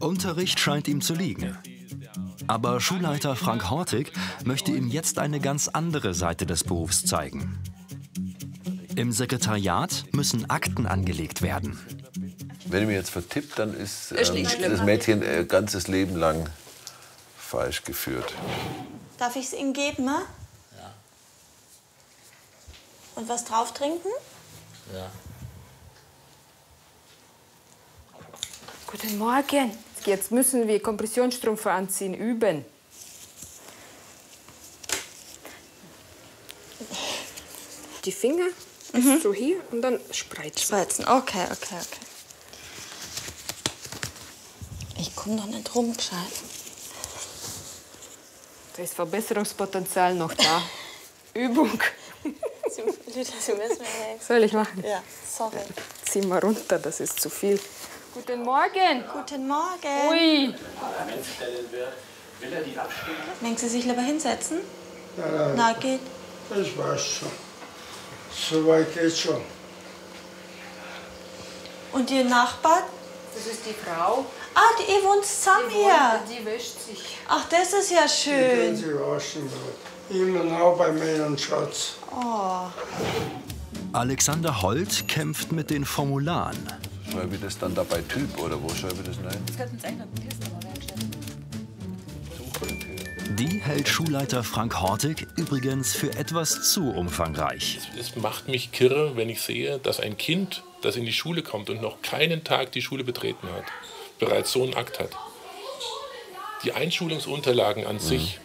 Unterricht 0.00 0.59
scheint 0.59 0.88
ihm 0.88 1.00
zu 1.00 1.14
liegen. 1.14 1.57
Aber 2.49 2.81
Schulleiter 2.81 3.37
Frank 3.37 3.69
Hortig 3.69 4.12
möchte 4.45 4.73
ihm 4.73 4.88
jetzt 4.88 5.19
eine 5.19 5.38
ganz 5.38 5.69
andere 5.69 6.14
Seite 6.14 6.47
des 6.47 6.64
Berufs 6.64 7.05
zeigen. 7.05 7.62
Im 8.97 9.12
Sekretariat 9.12 10.07
müssen 10.12 10.49
Akten 10.49 10.87
angelegt 10.87 11.43
werden. 11.43 11.78
Wenn 12.64 12.83
ich 12.83 12.88
mich 12.88 12.97
jetzt 12.97 13.11
vertippt, 13.11 13.59
dann 13.59 13.75
ist 13.75 14.12
ähm, 14.12 14.47
das 14.61 14.83
Mädchen 14.83 15.23
äh, 15.23 15.45
ganzes 15.47 15.88
Leben 15.88 16.17
lang 16.17 16.49
falsch 17.37 17.84
geführt. 17.84 18.34
Darf 19.19 19.37
ich 19.37 19.47
es 19.47 19.52
Ihnen 19.52 19.75
geben, 19.75 20.06
ma? 20.06 20.23
Ja. 20.76 20.95
Und 23.15 23.28
was 23.28 23.45
drauf 23.45 23.73
trinken? 23.75 24.08
Ja. 24.95 25.11
Guten 28.87 29.19
Morgen. 29.19 29.73
Jetzt 30.06 30.30
müssen 30.30 30.69
wir 30.69 30.80
Kompressionsstrümpfe 30.80 31.71
anziehen, 31.71 32.15
üben. 32.15 32.65
Die 38.04 38.13
Finger 38.13 38.49
bis 38.93 39.23
zu 39.23 39.34
hier 39.34 39.61
und 39.71 39.82
dann 39.82 40.00
spreizen. 40.11 40.58
Spreizen, 40.58 41.04
okay, 41.06 41.45
okay, 41.50 41.76
okay. 41.76 42.06
Ich 44.99 45.15
komme 45.15 45.37
doch 45.37 45.47
nicht 45.47 45.75
rum, 45.75 45.95
gescheit. 45.95 46.32
Da 48.76 48.82
ist 48.82 48.95
Verbesserungspotenzial 48.95 50.15
noch 50.15 50.32
da. 50.32 50.63
Übung. 51.34 51.80
Soll 54.26 54.45
ich 54.45 54.52
machen? 54.52 54.84
Ja, 54.84 55.02
sorry. 55.28 55.58
Zieh 56.04 56.23
mal 56.23 56.39
runter, 56.39 56.78
das 56.78 57.00
ist 57.00 57.21
zu 57.21 57.28
viel. 57.28 57.61
Guten 58.14 58.42
Morgen. 58.42 59.04
Guten 59.12 59.47
Morgen. 59.47 60.08
Ui. 60.10 60.54
Will 62.40 62.52
er 62.52 62.60
die 62.62 62.78
abstimmen? 62.78 63.56
Sie 63.56 63.68
sich 63.68 63.84
lieber 63.84 64.02
hinsetzen? 64.02 64.58
Nein, 65.16 65.26
nein. 65.34 65.52
Na, 65.56 65.73
geht. 65.75 66.00
Ich 66.54 66.78
weiß 66.78 67.04
schon. 67.04 67.28
So 68.32 68.66
weit 68.66 68.92
geht's 68.94 69.18
schon. 69.21 69.40
Und 71.92 72.10
Ihr 72.10 72.25
Nachbar? 72.25 72.82
Das 73.34 73.47
ist 73.47 73.66
die 73.66 73.75
Frau. 73.75 74.25
Ah, 74.54 74.60
die 74.78 74.92
ihr 74.92 75.02
wohnt 75.04 75.25
zusammen 75.25 75.68
Die 75.68 75.75
hier. 75.75 75.84
wohnt- 75.84 76.28
Die 76.40 76.44
wäscht 76.44 76.80
sich. 76.80 77.18
Ach, 77.28 77.44
das 77.49 77.73
ist 77.73 77.90
ja 77.90 78.02
Die 78.04 78.08
schön. 78.08 78.76
Sie 78.76 78.94
waschen. 78.94 79.50
Immer 80.10 80.44
noch 80.44 80.76
bei 80.78 80.90
meinem 80.92 81.36
Schatz. 81.36 81.94
Oh. 82.14 82.66
Alexander 83.92 84.62
Holt 84.62 85.06
kämpft 85.08 85.52
mit 85.52 85.71
den 85.71 85.84
Formularen. 85.84 86.66
Schreibe 87.10 87.34
ich 87.36 87.40
das 87.40 87.58
dann 87.58 87.75
da 87.75 87.82
bei 87.84 88.00
Typ 88.02 88.38
oder 88.38 88.62
wo 88.62 88.68
schreibe 88.68 88.97
ich 89.00 89.06
das 89.06 89.18
rein? 89.18 89.42
Das 89.47 89.56
könnten 89.56 89.99
mal 89.99 90.60
reinstellen. 90.68 91.28
Die 93.38 93.60
hält 93.62 93.88
Schulleiter 93.88 94.42
Frank 94.42 94.80
Hortig 94.80 95.26
übrigens 95.36 95.94
für 95.94 96.12
etwas 96.14 96.73
zu 96.73 96.90
umfangreich. 96.90 97.78
Es 97.99 98.16
macht 98.16 98.49
mich 98.49 98.73
kirre, 98.73 99.16
wenn 99.16 99.28
ich 99.28 99.42
sehe, 99.42 99.78
dass 99.78 100.00
ein 100.00 100.16
Kind, 100.16 100.64
das 100.82 100.97
in 100.97 101.04
die 101.04 101.12
Schule 101.12 101.42
kommt 101.42 101.71
und 101.71 101.80
noch 101.80 102.02
keinen 102.02 102.42
Tag 102.42 102.73
die 102.73 102.82
Schule 102.82 103.04
betreten 103.04 103.49
hat, 103.54 103.64
bereits 104.18 104.50
so 104.50 104.64
einen 104.64 104.75
Akt 104.75 104.99
hat. 104.99 105.10
Die 106.64 106.73
Einschulungsunterlagen 106.73 107.86
an 107.86 108.00
sich, 108.00 108.40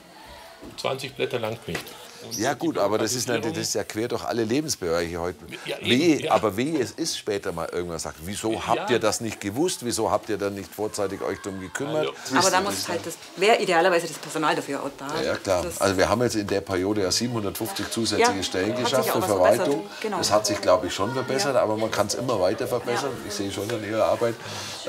20 0.78 1.16
Blätter 1.16 1.40
langt 1.40 1.68
nicht. 1.68 1.84
Ja 2.32 2.54
gut, 2.54 2.78
aber 2.78 2.98
das 2.98 3.14
ist, 3.14 3.28
natürlich, 3.28 3.58
das 3.58 3.68
ist 3.70 3.76
ja 3.76 3.84
quer 3.84 4.08
durch 4.08 4.24
alle 4.24 4.44
Lebensbereiche 4.44 5.18
heute. 5.20 5.38
Ja, 5.66 5.78
eben, 5.78 5.90
Wehe, 5.90 6.22
ja. 6.24 6.32
Aber 6.32 6.56
wehe, 6.58 6.80
es 6.80 6.92
ist 6.92 7.18
später 7.18 7.52
mal 7.52 7.68
irgendwann 7.72 8.00
sagt, 8.00 8.18
wieso 8.26 8.66
habt 8.66 8.90
Ja. 8.90 8.96
ihr 8.96 9.00
das 9.00 9.22
nicht 9.22 9.40
gewusst? 9.42 9.86
Wieso 9.86 10.10
habt 10.12 10.30
ihr 10.30 10.38
dann 10.38 10.56
nicht 10.56 10.74
vorzeitig 10.74 11.22
euch 11.22 11.40
darum 11.44 11.60
gekümmert? 11.60 12.10
Aber 12.36 12.50
da 12.52 12.62
muss 12.62 12.88
halt 12.88 13.06
das, 13.06 13.16
wäre 13.38 13.62
idealerweise 13.62 14.08
das 14.08 14.18
Personal 14.18 14.56
dafür 14.56 14.82
auch 14.84 14.90
da. 14.98 15.22
Ja, 15.22 15.36
klar. 15.36 15.66
Also 15.80 15.98
wir 15.98 16.10
haben 16.10 16.22
jetzt 16.22 16.36
in 16.36 16.48
der 16.48 16.62
Periode 16.62 17.02
ja 17.04 17.12
750 17.12 17.90
zusätzliche 17.92 18.38
Ja, 18.38 18.44
Stellen 18.44 18.76
geschafft 18.76 19.10
für 19.10 19.22
Verwaltung. 19.22 19.84
Genau. 20.02 20.18
Das 20.18 20.32
hat 20.32 20.46
sich, 20.46 20.60
glaube 20.62 20.88
ich, 20.88 20.94
schon 20.94 21.14
verbessert, 21.14 21.56
Ja. 21.56 21.62
aber 21.64 21.78
man 21.78 21.92
kann 21.92 22.08
es 22.08 22.16
immer 22.16 22.40
weiter 22.40 22.68
verbessern. 22.68 23.12
Ich 23.28 23.34
sehe 23.34 23.52
schon 23.52 23.70
an 23.70 23.84
Ihrer 23.88 24.06
Arbeit, 24.06 24.36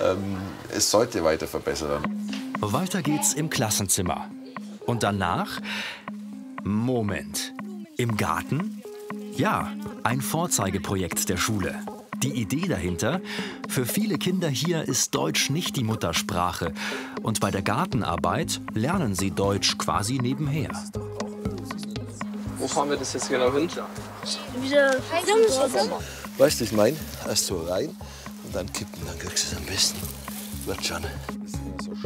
ähm, 0.00 0.38
es 0.74 0.90
sollte 0.90 1.22
weiter 1.24 1.46
verbessert 1.46 1.88
werden. 1.90 2.54
Weiter 2.60 3.02
geht's 3.02 3.34
im 3.34 3.50
Klassenzimmer. 3.50 4.28
Und 4.86 5.02
danach? 5.02 5.60
Moment. 6.66 7.52
Im 7.98 8.16
Garten? 8.16 8.82
Ja, 9.36 9.70
ein 10.02 10.22
Vorzeigeprojekt 10.22 11.28
der 11.28 11.36
Schule. 11.36 11.74
Die 12.22 12.32
Idee 12.40 12.66
dahinter? 12.66 13.20
Für 13.68 13.84
viele 13.84 14.16
Kinder 14.16 14.48
hier 14.48 14.82
ist 14.82 15.14
Deutsch 15.14 15.50
nicht 15.50 15.76
die 15.76 15.84
Muttersprache. 15.84 16.72
Und 17.22 17.40
bei 17.40 17.50
der 17.50 17.60
Gartenarbeit 17.60 18.62
lernen 18.72 19.14
sie 19.14 19.30
Deutsch 19.30 19.76
quasi 19.76 20.18
nebenher. 20.18 20.70
Wo 22.56 22.66
fahren 22.66 22.88
wir 22.88 22.96
das 22.96 23.12
jetzt 23.12 23.28
genau 23.28 23.52
hin? 23.52 23.68
Weißt 26.38 26.60
du, 26.60 26.64
ich 26.64 26.72
meine, 26.72 26.96
erst 27.28 27.46
so 27.46 27.58
rein 27.64 27.90
und 28.44 28.54
dann 28.54 28.72
kippen, 28.72 29.02
dann 29.06 29.18
kriegst 29.18 29.52
du 29.52 29.56
es 29.56 29.58
am 29.58 29.66
besten. 29.66 29.98
Wird 30.64 30.82
schon. 30.82 31.04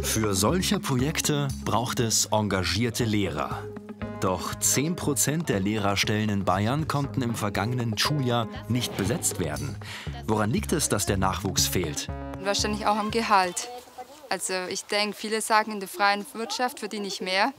Für 0.03 0.35
solche 0.35 0.81
Projekte 0.81 1.47
braucht 1.65 2.01
es 2.01 2.27
engagierte 2.33 3.05
Lehrer. 3.05 3.63
Doch 4.21 4.55
10% 4.55 5.45
der 5.45 5.61
Lehrerstellen 5.61 6.29
in 6.29 6.45
Bayern 6.45 6.89
konnten 6.89 7.23
im 7.23 7.37
vergangenen 7.37 7.97
Schuljahr 7.97 8.49
nicht 8.69 8.97
besetzt 8.97 9.39
werden. 9.39 9.77
Woran 10.27 10.51
liegt 10.51 10.73
es, 10.73 10.89
dass 10.89 11.07
der 11.07 11.17
Nachwuchs 11.17 11.69
fehlt? 11.69 12.09
Wahrscheinlich 12.43 12.87
auch 12.87 12.97
am 12.97 13.13
Gehalt. 13.13 13.69
Also 14.29 14.55
ich 14.69 14.85
denke, 14.85 15.17
viele 15.17 15.41
sagen, 15.41 15.73
in 15.73 15.81
der 15.81 15.89
freien 15.89 16.27
Wirtschaft 16.35 16.81
verdiene 16.81 17.07
ich 17.07 17.21
mehr. 17.21 17.53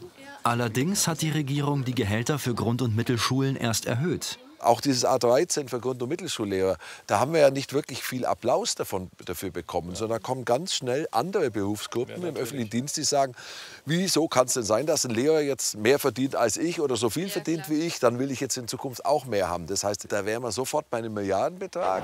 Allerdings 0.43 1.07
hat 1.07 1.21
die 1.21 1.31
Regierung 1.31 1.85
die 1.85 1.95
Gehälter 1.95 2.37
für 2.39 2.53
Grund- 2.53 2.81
und 2.81 2.95
Mittelschulen 2.95 3.55
erst 3.55 3.85
erhöht. 3.85 4.37
Auch 4.59 4.81
dieses 4.81 5.05
A13 5.05 5.69
für 5.69 5.79
Grund- 5.79 6.01
und 6.01 6.09
Mittelschullehrer, 6.09 6.77
da 7.07 7.19
haben 7.19 7.33
wir 7.33 7.39
ja 7.39 7.49
nicht 7.49 7.73
wirklich 7.73 8.03
viel 8.03 8.25
Applaus 8.25 8.75
davon, 8.75 9.09
dafür 9.25 9.51
bekommen, 9.51 9.95
sondern 9.95 10.19
da 10.19 10.23
kommen 10.23 10.45
ganz 10.45 10.73
schnell 10.73 11.07
andere 11.11 11.49
Berufsgruppen 11.51 12.23
im 12.23 12.35
öffentlichen 12.35 12.69
Dienst, 12.69 12.97
die 12.97 13.03
sagen, 13.03 13.33
wieso 13.85 14.27
kann 14.27 14.47
es 14.47 14.53
denn 14.53 14.63
sein, 14.63 14.85
dass 14.85 15.05
ein 15.05 15.11
Lehrer 15.11 15.41
jetzt 15.41 15.77
mehr 15.77 15.99
verdient 15.99 16.35
als 16.35 16.57
ich 16.57 16.81
oder 16.81 16.97
so 16.97 17.09
viel 17.09 17.29
verdient 17.29 17.69
wie 17.69 17.81
ich, 17.81 17.99
dann 17.99 18.19
will 18.19 18.31
ich 18.31 18.39
jetzt 18.39 18.57
in 18.57 18.67
Zukunft 18.67 19.05
auch 19.05 19.25
mehr 19.25 19.49
haben. 19.49 19.67
Das 19.67 19.83
heißt, 19.83 20.11
da 20.11 20.25
wären 20.25 20.43
wir 20.43 20.51
sofort 20.51 20.89
bei 20.89 20.97
einem 20.97 21.13
Milliardenbetrag. 21.13 22.03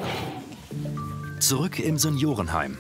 Zurück 1.40 1.80
im 1.80 1.98
Seniorenheim. 1.98 2.78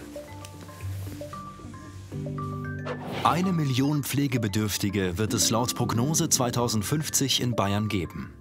Eine 3.23 3.53
Million 3.53 4.03
Pflegebedürftige 4.03 5.17
wird 5.17 5.33
es 5.33 5.49
laut 5.49 5.75
Prognose 5.75 6.29
2050 6.29 7.41
in 7.41 7.55
Bayern 7.55 7.87
geben. 7.87 8.31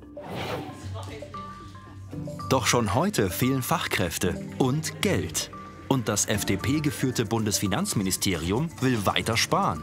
Doch 2.50 2.66
schon 2.66 2.94
heute 2.94 3.30
fehlen 3.30 3.62
Fachkräfte 3.62 4.38
und 4.58 5.00
Geld. 5.00 5.50
Und 5.88 6.08
das 6.08 6.26
FDP-geführte 6.26 7.24
Bundesfinanzministerium 7.24 8.68
will 8.82 9.06
weiter 9.06 9.36
sparen. 9.38 9.82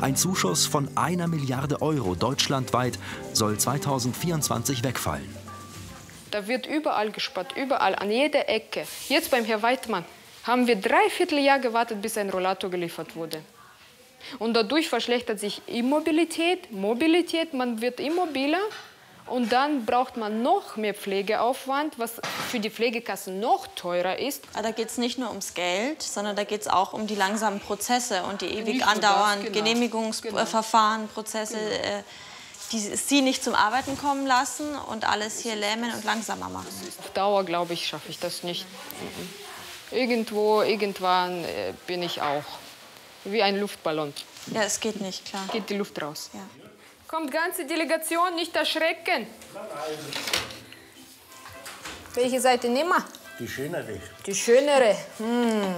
Ein 0.00 0.16
Zuschuss 0.16 0.64
von 0.64 0.88
einer 0.96 1.28
Milliarde 1.28 1.82
Euro 1.82 2.14
deutschlandweit 2.14 2.98
soll 3.34 3.58
2024 3.58 4.82
wegfallen. 4.82 5.28
Da 6.30 6.48
wird 6.48 6.66
überall 6.66 7.10
gespart, 7.10 7.54
überall, 7.54 7.94
an 7.94 8.10
jeder 8.10 8.48
Ecke. 8.48 8.86
Jetzt 9.08 9.30
beim 9.30 9.44
Herrn 9.44 9.62
Weidmann 9.62 10.04
haben 10.44 10.66
wir 10.66 10.76
dreiviertel 10.76 11.38
Jahr 11.38 11.58
gewartet, 11.58 12.00
bis 12.00 12.16
ein 12.16 12.30
Rollator 12.30 12.70
geliefert 12.70 13.14
wurde. 13.14 13.42
Und 14.38 14.54
dadurch 14.54 14.88
verschlechtert 14.88 15.38
sich 15.38 15.60
Immobilität, 15.66 16.72
Mobilität, 16.72 17.52
man 17.52 17.82
wird 17.82 18.00
immobiler 18.00 18.60
und 19.26 19.52
dann 19.52 19.86
braucht 19.86 20.16
man 20.16 20.42
noch 20.42 20.76
mehr 20.76 20.92
Pflegeaufwand, 20.92 21.98
was 21.98 22.20
für 22.50 22.60
die 22.60 22.70
Pflegekassen 22.70 23.40
noch 23.40 23.66
teurer 23.74 24.18
ist. 24.18 24.44
Aber 24.52 24.64
da 24.64 24.70
geht 24.70 24.88
es 24.88 24.98
nicht 24.98 25.18
nur 25.18 25.30
ums 25.30 25.54
Geld, 25.54 26.02
sondern 26.02 26.36
da 26.36 26.44
geht 26.44 26.60
es 26.60 26.68
auch 26.68 26.92
um 26.92 27.06
die 27.06 27.14
langsamen 27.14 27.58
Prozesse 27.60 28.22
und 28.24 28.42
die 28.42 28.46
ewig 28.46 28.74
Nicht 28.74 28.86
andauernden 28.86 29.50
genau. 29.50 29.64
Genehmigungsverfahren, 29.64 31.08
Prozesse, 31.08 31.58
äh, 31.58 32.02
die 32.72 32.78
sie 32.78 33.22
nicht 33.22 33.42
zum 33.42 33.54
Arbeiten 33.54 33.96
kommen 33.96 34.26
lassen 34.26 34.76
und 34.90 35.08
alles 35.08 35.40
hier 35.40 35.56
lähmen 35.56 35.92
und 35.94 36.04
langsamer 36.04 36.50
machen. 36.50 36.66
Auf 36.98 37.10
Dauer, 37.12 37.44
glaube 37.44 37.72
ich, 37.72 37.86
schaffe 37.86 38.10
ich 38.10 38.18
das 38.18 38.42
nicht. 38.42 38.66
Irgendwo, 39.90 40.60
irgendwann 40.62 41.44
äh, 41.44 41.72
bin 41.86 42.02
ich 42.02 42.20
auch 42.20 42.44
wie 43.24 43.42
ein 43.42 43.58
Luftballon. 43.58 44.12
Ja, 44.48 44.62
es 44.62 44.80
geht 44.80 45.00
nicht, 45.00 45.24
klar. 45.24 45.44
Geht 45.52 45.70
die 45.70 45.76
Luft 45.76 46.00
raus. 46.02 46.30
Ja. 46.34 46.63
Kommt 47.14 47.30
ganze 47.30 47.64
Delegation, 47.64 48.34
nicht 48.34 48.56
erschrecken. 48.56 49.28
Welche 52.14 52.40
Seite 52.40 52.68
nehmen 52.68 52.88
wir? 52.88 53.04
Die 53.38 53.46
schönere. 53.46 54.00
Die 54.26 54.34
schönere. 54.34 54.96
Hm. 55.18 55.76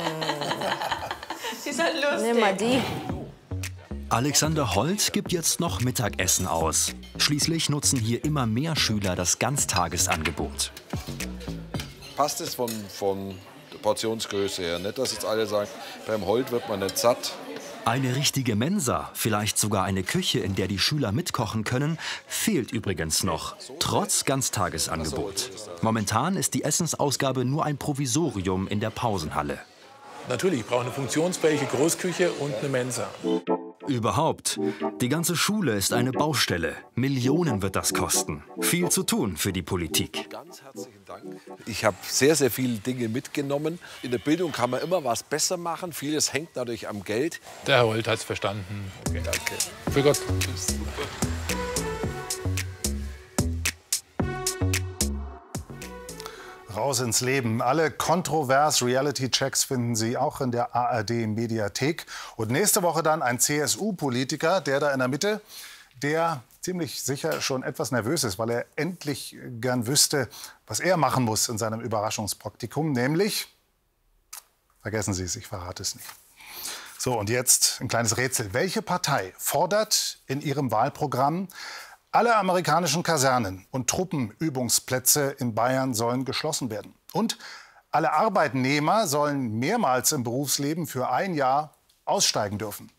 Sie 1.63 1.69
ist 1.69 1.83
halt 1.83 1.97
lustig. 1.97 2.23
Nehmen 2.23 2.41
wir 2.41 2.53
die. 2.55 2.83
Alexander 4.09 4.75
Holt 4.75 5.13
gibt 5.13 5.31
jetzt 5.31 5.61
noch 5.61 5.83
Mittagessen 5.83 6.47
aus. 6.47 6.95
Schließlich 7.19 7.69
nutzen 7.69 7.99
hier 7.99 8.25
immer 8.25 8.47
mehr 8.47 8.75
Schüler 8.75 9.15
das 9.15 9.39
Ganztagesangebot. 9.39 10.73
Passt 12.17 12.41
es 12.41 12.55
von, 12.55 12.71
von 12.89 13.39
der 13.75 13.79
Portionsgröße 13.81 14.63
her? 14.63 14.79
Nicht, 14.79 14.97
dass 14.97 15.13
jetzt 15.13 15.27
alle 15.27 15.47
sagen, 15.47 15.69
beim 16.07 16.25
Holt 16.25 16.51
wird 16.51 16.67
man 16.71 16.81
nicht 16.81 16.97
satt. 16.97 17.35
Eine 17.87 18.17
richtige 18.17 18.57
Mensa, 18.57 19.11
vielleicht 19.15 19.59
sogar 19.59 19.85
eine 19.85 20.03
Küche, 20.03 20.41
in 20.41 20.57
der 20.57 20.67
die 20.67 20.81
Schüler 20.81 21.13
mitkochen 21.13 21.63
können, 21.63 21.99
fehlt 22.27 22.73
übrigens 22.73 23.23
noch, 23.23 23.55
trotz 23.79 24.25
Ganztagesangebot. 24.25 25.53
Momentan 25.83 26.35
ist 26.35 26.55
die 26.55 26.65
Essensausgabe 26.65 27.45
nur 27.45 27.65
ein 27.65 27.79
Provisorium 27.79 28.67
in 28.67 28.81
der 28.81 28.91
Pausenhalle. 28.91 29.61
Natürlich, 30.29 30.61
ich 30.61 30.67
brauche 30.67 30.81
eine 30.81 30.91
funktionsfähige 30.91 31.67
Großküche 31.67 32.33
und 32.33 32.57
eine 32.57 32.69
Mensa. 32.71 33.09
Überhaupt, 33.87 34.59
die 35.01 35.09
ganze 35.09 35.37
Schule 35.37 35.77
ist 35.77 35.93
eine 35.93 36.11
Baustelle. 36.11 36.75
Millionen 36.97 37.63
wird 37.63 37.77
das 37.77 37.95
kosten. 37.95 38.43
Viel 38.61 38.89
zu 38.89 39.05
tun 39.05 39.37
für 39.37 39.53
die 39.53 39.63
Politik. 39.63 40.29
Dank. 41.23 41.41
Ich 41.67 41.85
habe 41.85 41.97
sehr, 42.03 42.35
sehr 42.35 42.51
viele 42.51 42.79
Dinge 42.79 43.09
mitgenommen. 43.09 43.79
In 44.03 44.11
der 44.11 44.19
Bildung 44.19 44.53
kann 44.53 44.71
man 44.71 44.83
immer 44.83 45.05
was 45.05 45.23
besser 45.23 45.57
machen. 45.57 45.93
Vieles 45.93 46.33
hängt 46.33 46.57
natürlich 46.57 46.89
am 46.89 47.05
Geld. 47.05 47.41
Der 47.67 47.77
Herr 47.77 47.87
Holt 47.87 48.07
hat 48.09 48.19
es 48.19 48.25
verstanden. 48.25 48.93
Okay. 49.09 49.23
Danke. 49.25 49.55
Für 49.91 50.03
Gott. 50.03 50.21
Raus 56.75 57.01
ins 57.01 57.23
Leben. 57.23 57.63
Alle 57.63 57.91
kontrovers 57.91 58.83
Reality-Checks 58.83 59.65
finden 59.65 59.97
Sie 59.97 60.19
auch 60.19 60.43
in 60.43 60.51
der 60.51 60.77
ARD-Mediathek. 60.77 62.05
Und 62.37 62.51
nächste 62.51 62.83
Woche 62.83 63.03
dann 63.03 63.23
ein 63.23 63.41
CSU-Politiker, 63.41 64.61
der 64.61 64.81
da 64.81 64.93
in 64.93 64.99
der 64.99 65.09
Mitte, 65.09 65.41
der 66.03 66.43
ziemlich 66.67 67.01
sicher 67.01 67.41
schon 67.41 67.63
etwas 67.63 67.93
nervös 67.93 68.25
ist, 68.25 68.41
weil 68.41 68.51
er 68.51 68.67
endlich 68.75 69.37
gern 69.61 69.87
wüsste, 69.87 70.29
was 70.67 70.81
er 70.81 70.97
machen 70.97 71.23
muss 71.23 71.49
in 71.49 71.59
seinem 71.59 71.81
Überraschungspraktikum, 71.81 72.91
nämlich, 72.91 73.55
vergessen 74.83 75.15
Sie 75.15 75.23
es, 75.23 75.37
ich 75.37 75.47
verrate 75.47 75.85
es 75.85 75.95
nicht. 75.95 76.09
So, 76.99 77.17
und 77.17 77.31
jetzt 77.31 77.81
ein 77.81 77.87
kleines 77.87 78.17
Rätsel. 78.17 78.53
Welche 78.53 78.83
Partei 78.83 79.33
fordert 79.39 80.19
in 80.27 80.41
ihrem 80.41 80.73
Wahlprogramm, 80.73 81.47
alle 82.11 82.35
amerikanischen 82.35 83.05
Kasernen 83.05 83.65
und 83.71 83.89
Truppenübungsplätze 83.89 85.37
in 85.39 85.55
Bayern 85.55 85.95
sollen 85.95 86.25
geschlossen 86.25 86.69
werden? 86.69 86.95
Und 87.13 87.39
alle 87.93 88.13
Arbeitnehmer 88.13 89.07
sollen 89.07 89.57
mehrmals 89.61 90.11
im 90.11 90.25
Berufsleben 90.25 90.89
für 90.89 91.11
ein 91.11 91.35
Jahr 91.35 91.77
aussteigen 92.05 92.59
dürfen. 92.59 92.91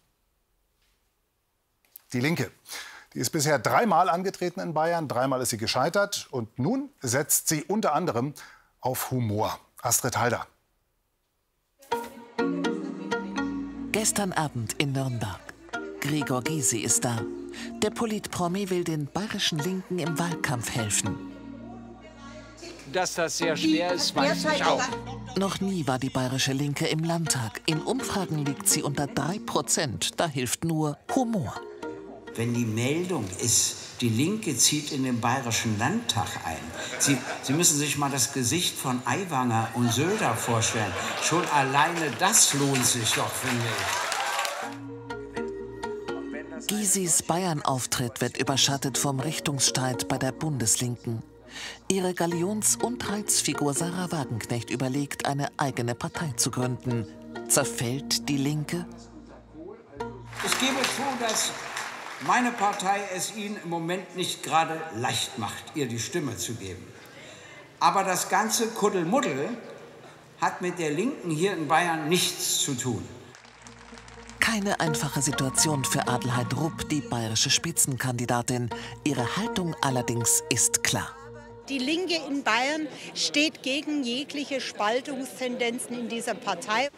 Die 2.13 2.21
Linke. 2.21 2.49
Die 3.13 3.19
ist 3.19 3.29
bisher 3.31 3.57
dreimal 3.59 4.09
angetreten 4.09 4.59
in 4.59 4.73
Bayern, 4.73 5.07
dreimal 5.07 5.41
ist 5.41 5.49
sie 5.49 5.57
gescheitert 5.57 6.27
und 6.31 6.59
nun 6.59 6.89
setzt 6.99 7.47
sie 7.47 7.63
unter 7.63 7.93
anderem 7.93 8.33
auf 8.79 9.11
Humor. 9.11 9.59
Astrid 9.81 10.17
Halder. 10.17 10.47
Gestern 13.91 14.33
Abend 14.33 14.73
in 14.73 14.91
Nürnberg. 14.91 15.39
Gregor 16.01 16.43
Gysi 16.43 16.79
ist 16.79 17.03
da. 17.05 17.21
Der 17.81 17.89
Politpromi 17.89 18.69
will 18.69 18.83
den 18.83 19.07
bayerischen 19.07 19.59
Linken 19.59 19.97
im 19.99 20.19
Wahlkampf 20.19 20.75
helfen. 20.75 21.17
Dass 22.93 23.15
das 23.15 23.37
sehr 23.37 23.57
schwer 23.57 23.93
ist, 23.93 24.15
weiß 24.15 24.45
ich 24.55 24.63
auch. 24.63 24.83
Noch 25.35 25.59
nie 25.59 25.85
war 25.87 25.99
die 25.99 26.09
bayerische 26.09 26.53
Linke 26.53 26.87
im 26.87 27.03
Landtag. 27.03 27.61
In 27.65 27.81
Umfragen 27.81 28.45
liegt 28.45 28.69
sie 28.69 28.83
unter 28.83 29.07
3 29.07 29.39
Prozent. 29.39 30.19
Da 30.19 30.27
hilft 30.27 30.63
nur 30.63 30.97
Humor. 31.15 31.53
Wenn 32.37 32.53
die 32.53 32.65
Meldung 32.65 33.25
ist, 33.39 33.77
die 33.99 34.09
Linke 34.09 34.55
zieht 34.55 34.91
in 34.91 35.03
den 35.03 35.19
Bayerischen 35.19 35.79
Landtag 35.79 36.27
ein. 36.45 36.59
Sie, 36.99 37.17
Sie 37.41 37.53
müssen 37.53 37.79
sich 37.79 37.97
mal 37.97 38.11
das 38.11 38.31
Gesicht 38.31 38.77
von 38.77 39.01
Aiwanger 39.05 39.69
und 39.73 39.91
Söder 39.91 40.35
vorstellen. 40.35 40.93
Schon 41.23 41.43
alleine 41.49 42.11
das 42.19 42.53
lohnt 42.53 42.85
sich 42.85 43.11
doch, 43.13 43.31
finde 43.31 43.65
ich. 46.59 46.67
Gysis 46.67 47.23
Bayern-Auftritt 47.23 48.21
wird 48.21 48.37
überschattet 48.37 48.99
vom 48.99 49.19
Richtungsstreit 49.19 50.07
bei 50.07 50.19
der 50.19 50.31
Bundeslinken. 50.31 51.23
Ihre 51.87 52.13
Galions- 52.13 52.75
und 52.75 53.09
Reizfigur 53.09 53.73
Sarah 53.73 54.11
Wagenknecht 54.11 54.69
überlegt, 54.69 55.25
eine 55.25 55.49
eigene 55.57 55.95
Partei 55.95 56.33
zu 56.35 56.51
gründen. 56.51 57.07
Zerfällt 57.47 58.29
die 58.29 58.37
Linke? 58.37 58.85
Ich 60.45 60.59
gebe 60.59 60.77
zu, 60.83 61.01
dass 61.19 61.51
meine 62.21 62.51
Partei 62.51 62.99
es 63.15 63.35
Ihnen 63.35 63.57
im 63.63 63.69
Moment 63.69 64.15
nicht 64.15 64.43
gerade 64.43 64.81
leicht 64.95 65.37
macht, 65.37 65.75
ihr 65.75 65.87
die 65.87 65.99
Stimme 65.99 66.37
zu 66.37 66.55
geben. 66.55 66.85
Aber 67.79 68.03
das 68.03 68.29
ganze 68.29 68.67
Kuddelmuddel 68.67 69.49
hat 70.41 70.61
mit 70.61 70.79
der 70.79 70.91
Linken 70.91 71.29
hier 71.29 71.53
in 71.53 71.67
Bayern 71.67 72.09
nichts 72.09 72.59
zu 72.61 72.73
tun. 72.73 73.07
Keine 74.39 74.79
einfache 74.79 75.21
Situation 75.21 75.83
für 75.83 76.07
Adelheid 76.07 76.55
Rupp, 76.55 76.87
die 76.89 77.01
bayerische 77.01 77.49
Spitzenkandidatin. 77.49 78.69
Ihre 79.03 79.35
Haltung 79.35 79.75
allerdings 79.81 80.41
ist 80.49 80.83
klar. 80.83 81.09
Die 81.69 81.79
Linke 81.79 82.15
in 82.27 82.43
Bayern 82.43 82.87
steht 83.13 83.61
gegen 83.61 84.03
jegliche 84.03 84.61
Spaltungstendenzen 84.61 85.99
in 85.99 86.07
dieser 86.07 86.33
Partei. 86.33 86.89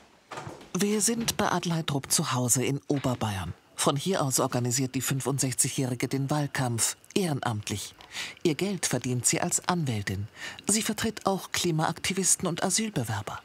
Wir 0.77 1.01
sind 1.01 1.37
bei 1.37 1.51
Adelheid 1.51 1.91
Rupp 1.91 2.11
zu 2.11 2.33
Hause 2.33 2.63
in 2.63 2.79
Oberbayern. 2.87 3.53
Von 3.79 3.95
hier 3.95 4.21
aus 4.21 4.41
organisiert 4.41 4.93
die 4.93 5.01
65-Jährige 5.01 6.09
den 6.09 6.29
Wahlkampf, 6.29 6.97
ehrenamtlich. 7.15 7.95
Ihr 8.43 8.55
Geld 8.55 8.85
verdient 8.85 9.25
sie 9.25 9.39
als 9.39 9.69
Anwältin. 9.69 10.27
Sie 10.67 10.81
vertritt 10.81 11.25
auch 11.25 11.53
Klimaaktivisten 11.53 12.45
und 12.45 12.61
Asylbewerber. 12.61 13.39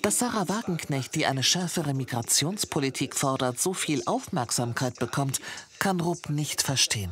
Dass 0.00 0.20
Sarah 0.20 0.48
Wagenknecht, 0.48 1.16
die 1.16 1.26
eine 1.26 1.42
schärfere 1.42 1.92
Migrationspolitik 1.92 3.16
fordert, 3.16 3.58
so 3.58 3.74
viel 3.74 4.04
Aufmerksamkeit 4.06 5.00
bekommt, 5.00 5.40
kann 5.80 5.98
Rupp 5.98 6.28
nicht 6.28 6.62
verstehen. 6.62 7.10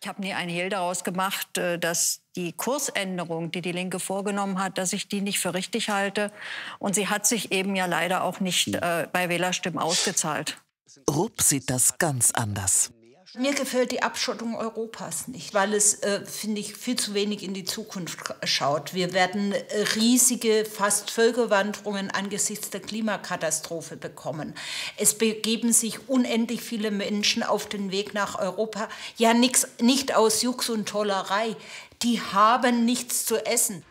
Ich 0.00 0.06
habe 0.06 0.22
nie 0.22 0.34
einen 0.34 0.50
Hehl 0.50 0.68
daraus 0.68 1.02
gemacht, 1.02 1.58
äh, 1.58 1.80
dass 1.80 2.20
die 2.36 2.52
Kursänderung, 2.52 3.50
die 3.50 3.60
die 3.60 3.72
Linke 3.72 3.98
vorgenommen 3.98 4.60
hat, 4.60 4.78
dass 4.78 4.92
ich 4.92 5.08
die 5.08 5.20
nicht 5.20 5.40
für 5.40 5.52
richtig 5.52 5.90
halte. 5.90 6.30
Und 6.78 6.94
sie 6.94 7.08
hat 7.08 7.26
sich 7.26 7.50
eben 7.50 7.74
ja 7.74 7.86
leider 7.86 8.22
auch 8.22 8.38
nicht 8.38 8.72
äh, 8.72 9.08
bei 9.12 9.28
Wählerstimmen 9.28 9.80
ausgezahlt. 9.80 10.62
Rupp 11.08 11.42
sieht 11.42 11.70
das 11.70 11.98
ganz 11.98 12.30
anders. 12.32 12.90
Mir 13.34 13.54
gefällt 13.54 13.92
die 13.92 14.02
Abschottung 14.02 14.56
Europas 14.56 15.26
nicht, 15.26 15.54
weil 15.54 15.72
es, 15.72 16.02
äh, 16.02 16.22
finde 16.26 16.60
ich, 16.60 16.76
viel 16.76 16.96
zu 16.96 17.14
wenig 17.14 17.42
in 17.42 17.54
die 17.54 17.64
Zukunft 17.64 18.18
schaut. 18.44 18.92
Wir 18.92 19.14
werden 19.14 19.52
äh, 19.52 19.78
riesige, 19.96 20.66
fast 20.66 21.10
Völkerwanderungen 21.10 22.10
angesichts 22.10 22.68
der 22.68 22.80
Klimakatastrophe 22.80 23.96
bekommen. 23.96 24.52
Es 24.98 25.14
begeben 25.16 25.72
sich 25.72 26.10
unendlich 26.10 26.60
viele 26.60 26.90
Menschen 26.90 27.42
auf 27.42 27.66
den 27.66 27.90
Weg 27.90 28.12
nach 28.12 28.38
Europa. 28.38 28.90
Ja, 29.16 29.32
nix, 29.32 29.66
nicht 29.80 30.14
aus 30.14 30.42
Jux 30.42 30.68
und 30.68 30.86
Tollerei. 30.86 31.56
Die 32.02 32.20
haben 32.20 32.84
nichts 32.84 33.24
zu 33.24 33.46
essen. 33.46 33.82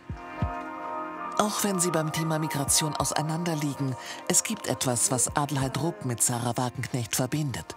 Auch 1.41 1.63
wenn 1.63 1.79
sie 1.79 1.89
beim 1.89 2.11
Thema 2.11 2.37
Migration 2.37 2.95
auseinanderliegen, 2.95 3.95
es 4.27 4.43
gibt 4.43 4.67
etwas, 4.67 5.09
was 5.09 5.35
Adelheid 5.35 5.81
Rupp 5.81 6.05
mit 6.05 6.21
Sarah 6.21 6.55
Wagenknecht 6.55 7.15
verbindet. 7.15 7.75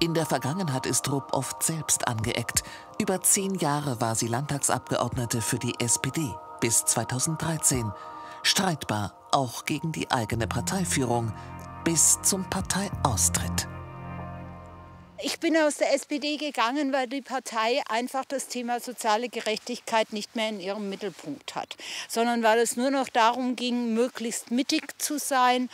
In 0.00 0.12
der 0.12 0.26
Vergangenheit 0.26 0.84
ist 0.84 1.10
Rupp 1.10 1.32
oft 1.32 1.62
selbst 1.62 2.06
angeeckt. 2.08 2.62
Über 3.00 3.22
zehn 3.22 3.54
Jahre 3.54 4.02
war 4.02 4.16
sie 4.16 4.26
Landtagsabgeordnete 4.26 5.40
für 5.40 5.58
die 5.58 5.80
SPD 5.80 6.30
bis 6.60 6.84
2013. 6.84 7.90
Streitbar 8.42 9.14
auch 9.32 9.64
gegen 9.64 9.92
die 9.92 10.10
eigene 10.10 10.46
Parteiführung 10.46 11.32
bis 11.84 12.20
zum 12.20 12.44
Parteiaustritt. 12.50 13.66
Ich 15.26 15.40
bin 15.40 15.56
aus 15.56 15.78
der 15.78 15.92
SPD 15.92 16.36
gegangen, 16.36 16.92
weil 16.92 17.08
die 17.08 17.20
Partei 17.20 17.82
einfach 17.88 18.24
das 18.24 18.46
Thema 18.46 18.78
soziale 18.78 19.28
Gerechtigkeit 19.28 20.12
nicht 20.12 20.36
mehr 20.36 20.50
in 20.50 20.60
ihrem 20.60 20.88
Mittelpunkt 20.88 21.56
hat, 21.56 21.76
sondern 22.08 22.44
weil 22.44 22.60
es 22.60 22.76
nur 22.76 22.92
noch 22.92 23.08
darum 23.08 23.56
ging, 23.56 23.92
möglichst 23.92 24.52
mittig 24.52 24.96
zu 25.00 25.18
sein 25.18 25.68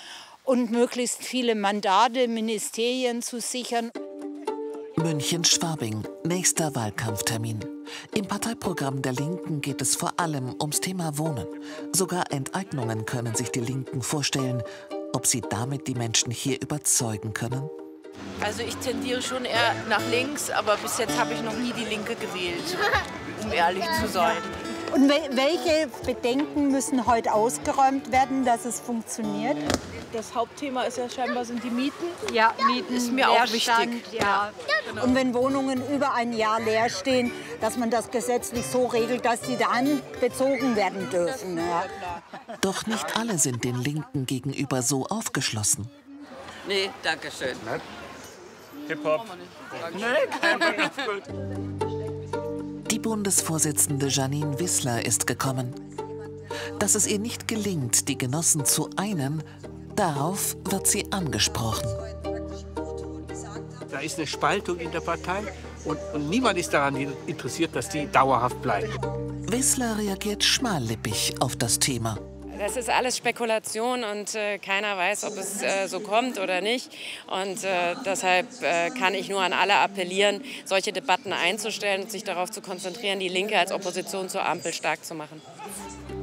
und 0.45 0.71
möglichst 0.71 1.23
viele 1.23 1.55
Mandate, 1.55 2.29
Ministerien 2.29 3.21
zu 3.21 3.43
sichern. 3.43 3.91
München-Schwabing, 4.97 6.03
nächster 6.25 6.75
Wahlkampftermin. 6.75 7.61
Im 8.15 8.27
Parteiprogramm 8.27 9.03
der 9.03 9.13
Linken 9.13 9.61
geht 9.61 9.83
es 9.83 9.97
vor 9.97 10.19
allem 10.19 10.57
ums 10.63 10.81
Thema 10.81 11.19
Wohnen. 11.19 11.47
Sogar 11.93 12.33
Enteignungen 12.33 13.05
können 13.05 13.35
sich 13.35 13.51
die 13.51 13.61
Linken 13.61 14.01
vorstellen. 14.01 14.63
Ob 15.13 15.27
sie 15.27 15.43
damit 15.43 15.89
die 15.89 15.95
Menschen 15.95 16.33
hier 16.33 16.59
überzeugen 16.59 17.35
können? 17.35 17.69
Also 18.41 18.63
ich 18.63 18.77
tendiere 18.77 19.23
schon 19.23 19.45
eher 19.45 19.75
nach 19.89 20.03
links, 20.11 20.51
aber 20.51 20.77
bis 20.77 20.99
jetzt 20.99 21.19
habe 21.19 21.33
ich 21.35 21.43
noch 21.43 21.55
nie 21.55 21.73
die 21.73 21.85
Linke 21.85 22.17
gewählt, 22.17 22.77
um 23.43 23.53
ehrlich 23.53 23.85
zu 24.01 24.09
sein. 24.09 24.37
Und 24.93 25.09
welche 25.09 25.89
Bedenken 26.05 26.71
müssen 26.71 27.07
heute 27.07 27.33
ausgeräumt 27.33 28.13
werden, 28.13 28.45
dass 28.45 28.67
es 28.67 28.79
funktioniert? 28.79 29.57
Das 30.13 30.35
Hauptthema 30.35 30.83
ist 30.83 30.99
ja 30.99 31.09
scheinbar 31.09 31.47
sind 31.47 31.65
die 31.65 31.71
Mieten. 31.71 32.05
Ja, 32.33 32.53
Mieten 32.67 32.95
ist 32.95 33.11
mir 33.11 33.31
auch 33.31 33.51
wichtig. 33.51 34.03
Ja. 34.13 34.53
Genau. 34.87 35.05
Und 35.05 35.15
wenn 35.15 35.33
Wohnungen 35.33 35.83
über 35.95 36.13
ein 36.13 36.35
Jahr 36.35 36.61
leer 36.61 36.91
stehen, 36.91 37.33
dass 37.63 37.79
man 37.79 37.91
das 37.91 38.11
gesetzlich 38.11 38.67
so 38.67 38.87
regelt, 38.87 39.25
dass 39.25 39.41
sie 39.43 39.57
dann 39.57 40.03
bezogen 40.21 40.77
werden 40.77 41.09
dürfen. 41.09 41.57
Ja. 41.57 41.85
Doch 42.61 42.87
nicht 42.87 43.17
alle 43.17 43.39
sind 43.39 43.65
den 43.65 43.81
Linken 43.81 44.27
gegenüber 44.27 44.83
so 44.83 45.07
aufgeschlossen. 45.07 45.89
Nee, 46.69 46.91
danke 47.03 47.31
schön. 47.31 47.57
Hip-Hop. 48.89 49.27
Die 52.91 52.99
Bundesvorsitzende 52.99 54.09
Janine 54.09 54.59
Wissler 54.59 55.05
ist 55.05 55.27
gekommen. 55.27 55.73
Dass 56.79 56.95
es 56.95 57.07
ihr 57.07 57.19
nicht 57.19 57.49
gelingt, 57.49 58.09
die 58.09 58.19
Genossen 58.19 58.65
zu 58.65 58.91
einen, 58.97 59.43
darauf 59.97 60.57
wird 60.69 60.87
sie 60.87 61.11
angesprochen. 61.13 61.89
Da 63.91 63.99
ist 64.01 64.19
eine 64.19 64.27
Spaltung 64.27 64.79
in 64.79 64.91
der 64.91 65.01
Partei 65.01 65.43
und, 65.85 65.99
und 66.15 66.29
niemand 66.29 66.59
ist 66.59 66.73
daran 66.73 66.97
interessiert, 67.27 67.75
dass 67.75 67.89
die 67.89 68.07
dauerhaft 68.11 68.61
bleibt. 68.63 68.99
Wissler 69.51 69.99
reagiert 69.99 70.43
schmallippig 70.43 71.35
auf 71.41 71.57
das 71.57 71.79
Thema. 71.79 72.19
Das 72.63 72.77
ist 72.77 72.89
alles 72.89 73.17
Spekulation 73.17 74.05
und 74.05 74.37
äh, 74.37 74.57
keiner 74.59 74.97
weiß, 74.97 75.25
ob 75.25 75.37
es 75.37 75.63
äh, 75.63 75.89
so 75.89 75.99
kommt 75.99 76.39
oder 76.39 76.61
nicht. 76.61 76.93
Und 77.27 77.65
äh, 77.65 77.97
deshalb 78.07 78.47
äh, 78.63 78.91
kann 78.91 79.15
ich 79.15 79.29
nur 79.29 79.41
an 79.41 79.53
alle 79.53 79.75
appellieren, 79.79 80.43
solche 80.65 80.93
Debatten 80.93 81.33
einzustellen 81.33 82.03
und 82.03 82.13
sich 82.13 82.23
darauf 82.23 82.53
zu 82.53 82.61
konzentrieren, 82.61 83.19
die 83.19 83.29
Linke 83.29 83.59
als 83.59 83.73
Opposition 83.73 84.29
zur 84.29 84.45
Ampel 84.45 84.73
stark 84.73 85.05
zu 85.05 85.17
machen. 85.17 85.43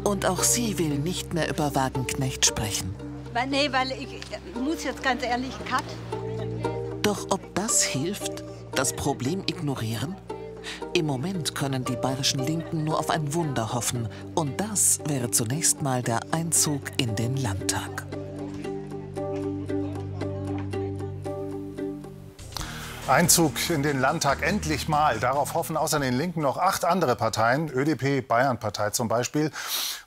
Und 0.06 0.26
auch 0.26 0.44
sie 0.44 0.80
will 0.80 0.98
nicht 0.98 1.34
mehr 1.34 1.50
über 1.50 1.76
Wagenknecht 1.76 2.46
sprechen. 2.46 2.96
Weil, 3.34 3.48
nee, 3.48 3.70
weil 3.74 3.92
ich, 3.92 4.08
ich 4.08 4.56
muss 4.56 4.86
jetzt 4.86 5.04
ganz 5.04 5.24
ehrlich, 5.24 5.52
Cut. 5.70 5.84
Doch 7.02 7.28
ob 7.32 7.54
das 7.54 7.84
hilft, 7.84 8.46
das 8.76 8.94
Problem 8.94 9.44
ignorieren? 9.46 10.16
Im 10.94 11.06
Moment 11.06 11.56
können 11.56 11.86
die 11.86 11.96
bayerischen 11.96 12.40
Linken 12.40 12.84
nur 12.84 13.00
auf 13.00 13.10
ein 13.10 13.34
Wunder 13.34 13.74
hoffen. 13.74 14.08
Und 14.36 14.60
das 14.60 15.00
wäre 15.06 15.32
zunächst 15.32 15.82
mal 15.82 16.02
der 16.02 16.20
Einzug 16.32 16.82
in 16.98 17.16
den 17.16 17.38
Landtag. 17.38 18.06
Einzug 23.10 23.72
in 23.72 23.82
den 23.82 24.00
Landtag 24.00 24.44
endlich 24.44 24.88
mal. 24.88 25.20
Darauf 25.20 25.56
hoffen 25.56 25.78
außer 25.78 26.00
den 26.00 26.16
Linken 26.16 26.42
noch 26.42 26.58
acht 26.58 26.86
andere 26.86 27.16
Parteien, 27.16 27.68
ÖDP, 27.70 28.28
Bayernpartei 28.28 28.92
zum 28.92 29.08
Beispiel. 29.08 29.50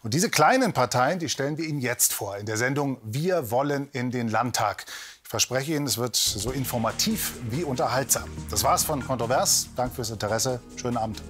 Und 0.05 0.15
diese 0.15 0.31
kleinen 0.31 0.73
Parteien, 0.73 1.19
die 1.19 1.29
stellen 1.29 1.59
wir 1.59 1.65
Ihnen 1.65 1.81
jetzt 1.81 2.13
vor 2.13 2.37
in 2.37 2.47
der 2.47 2.57
Sendung 2.57 2.99
Wir 3.03 3.51
wollen 3.51 3.89
in 3.91 4.13
den 4.13 4.29
Landtag 4.29 4.85
verspreche 5.33 5.75
Ihnen, 5.75 5.87
es 5.87 5.97
wird 5.97 6.15
so 6.15 6.51
informativ 6.51 7.33
wie 7.49 7.65
unterhaltsam. 7.65 8.29
Das 8.51 8.65
war's 8.65 8.85
von 8.85 9.03
Kontrovers. 9.03 9.69
Danke 9.77 9.95
fürs 9.95 10.11
Interesse. 10.11 10.61
Schönen 10.77 10.99
Abend. 10.99 11.23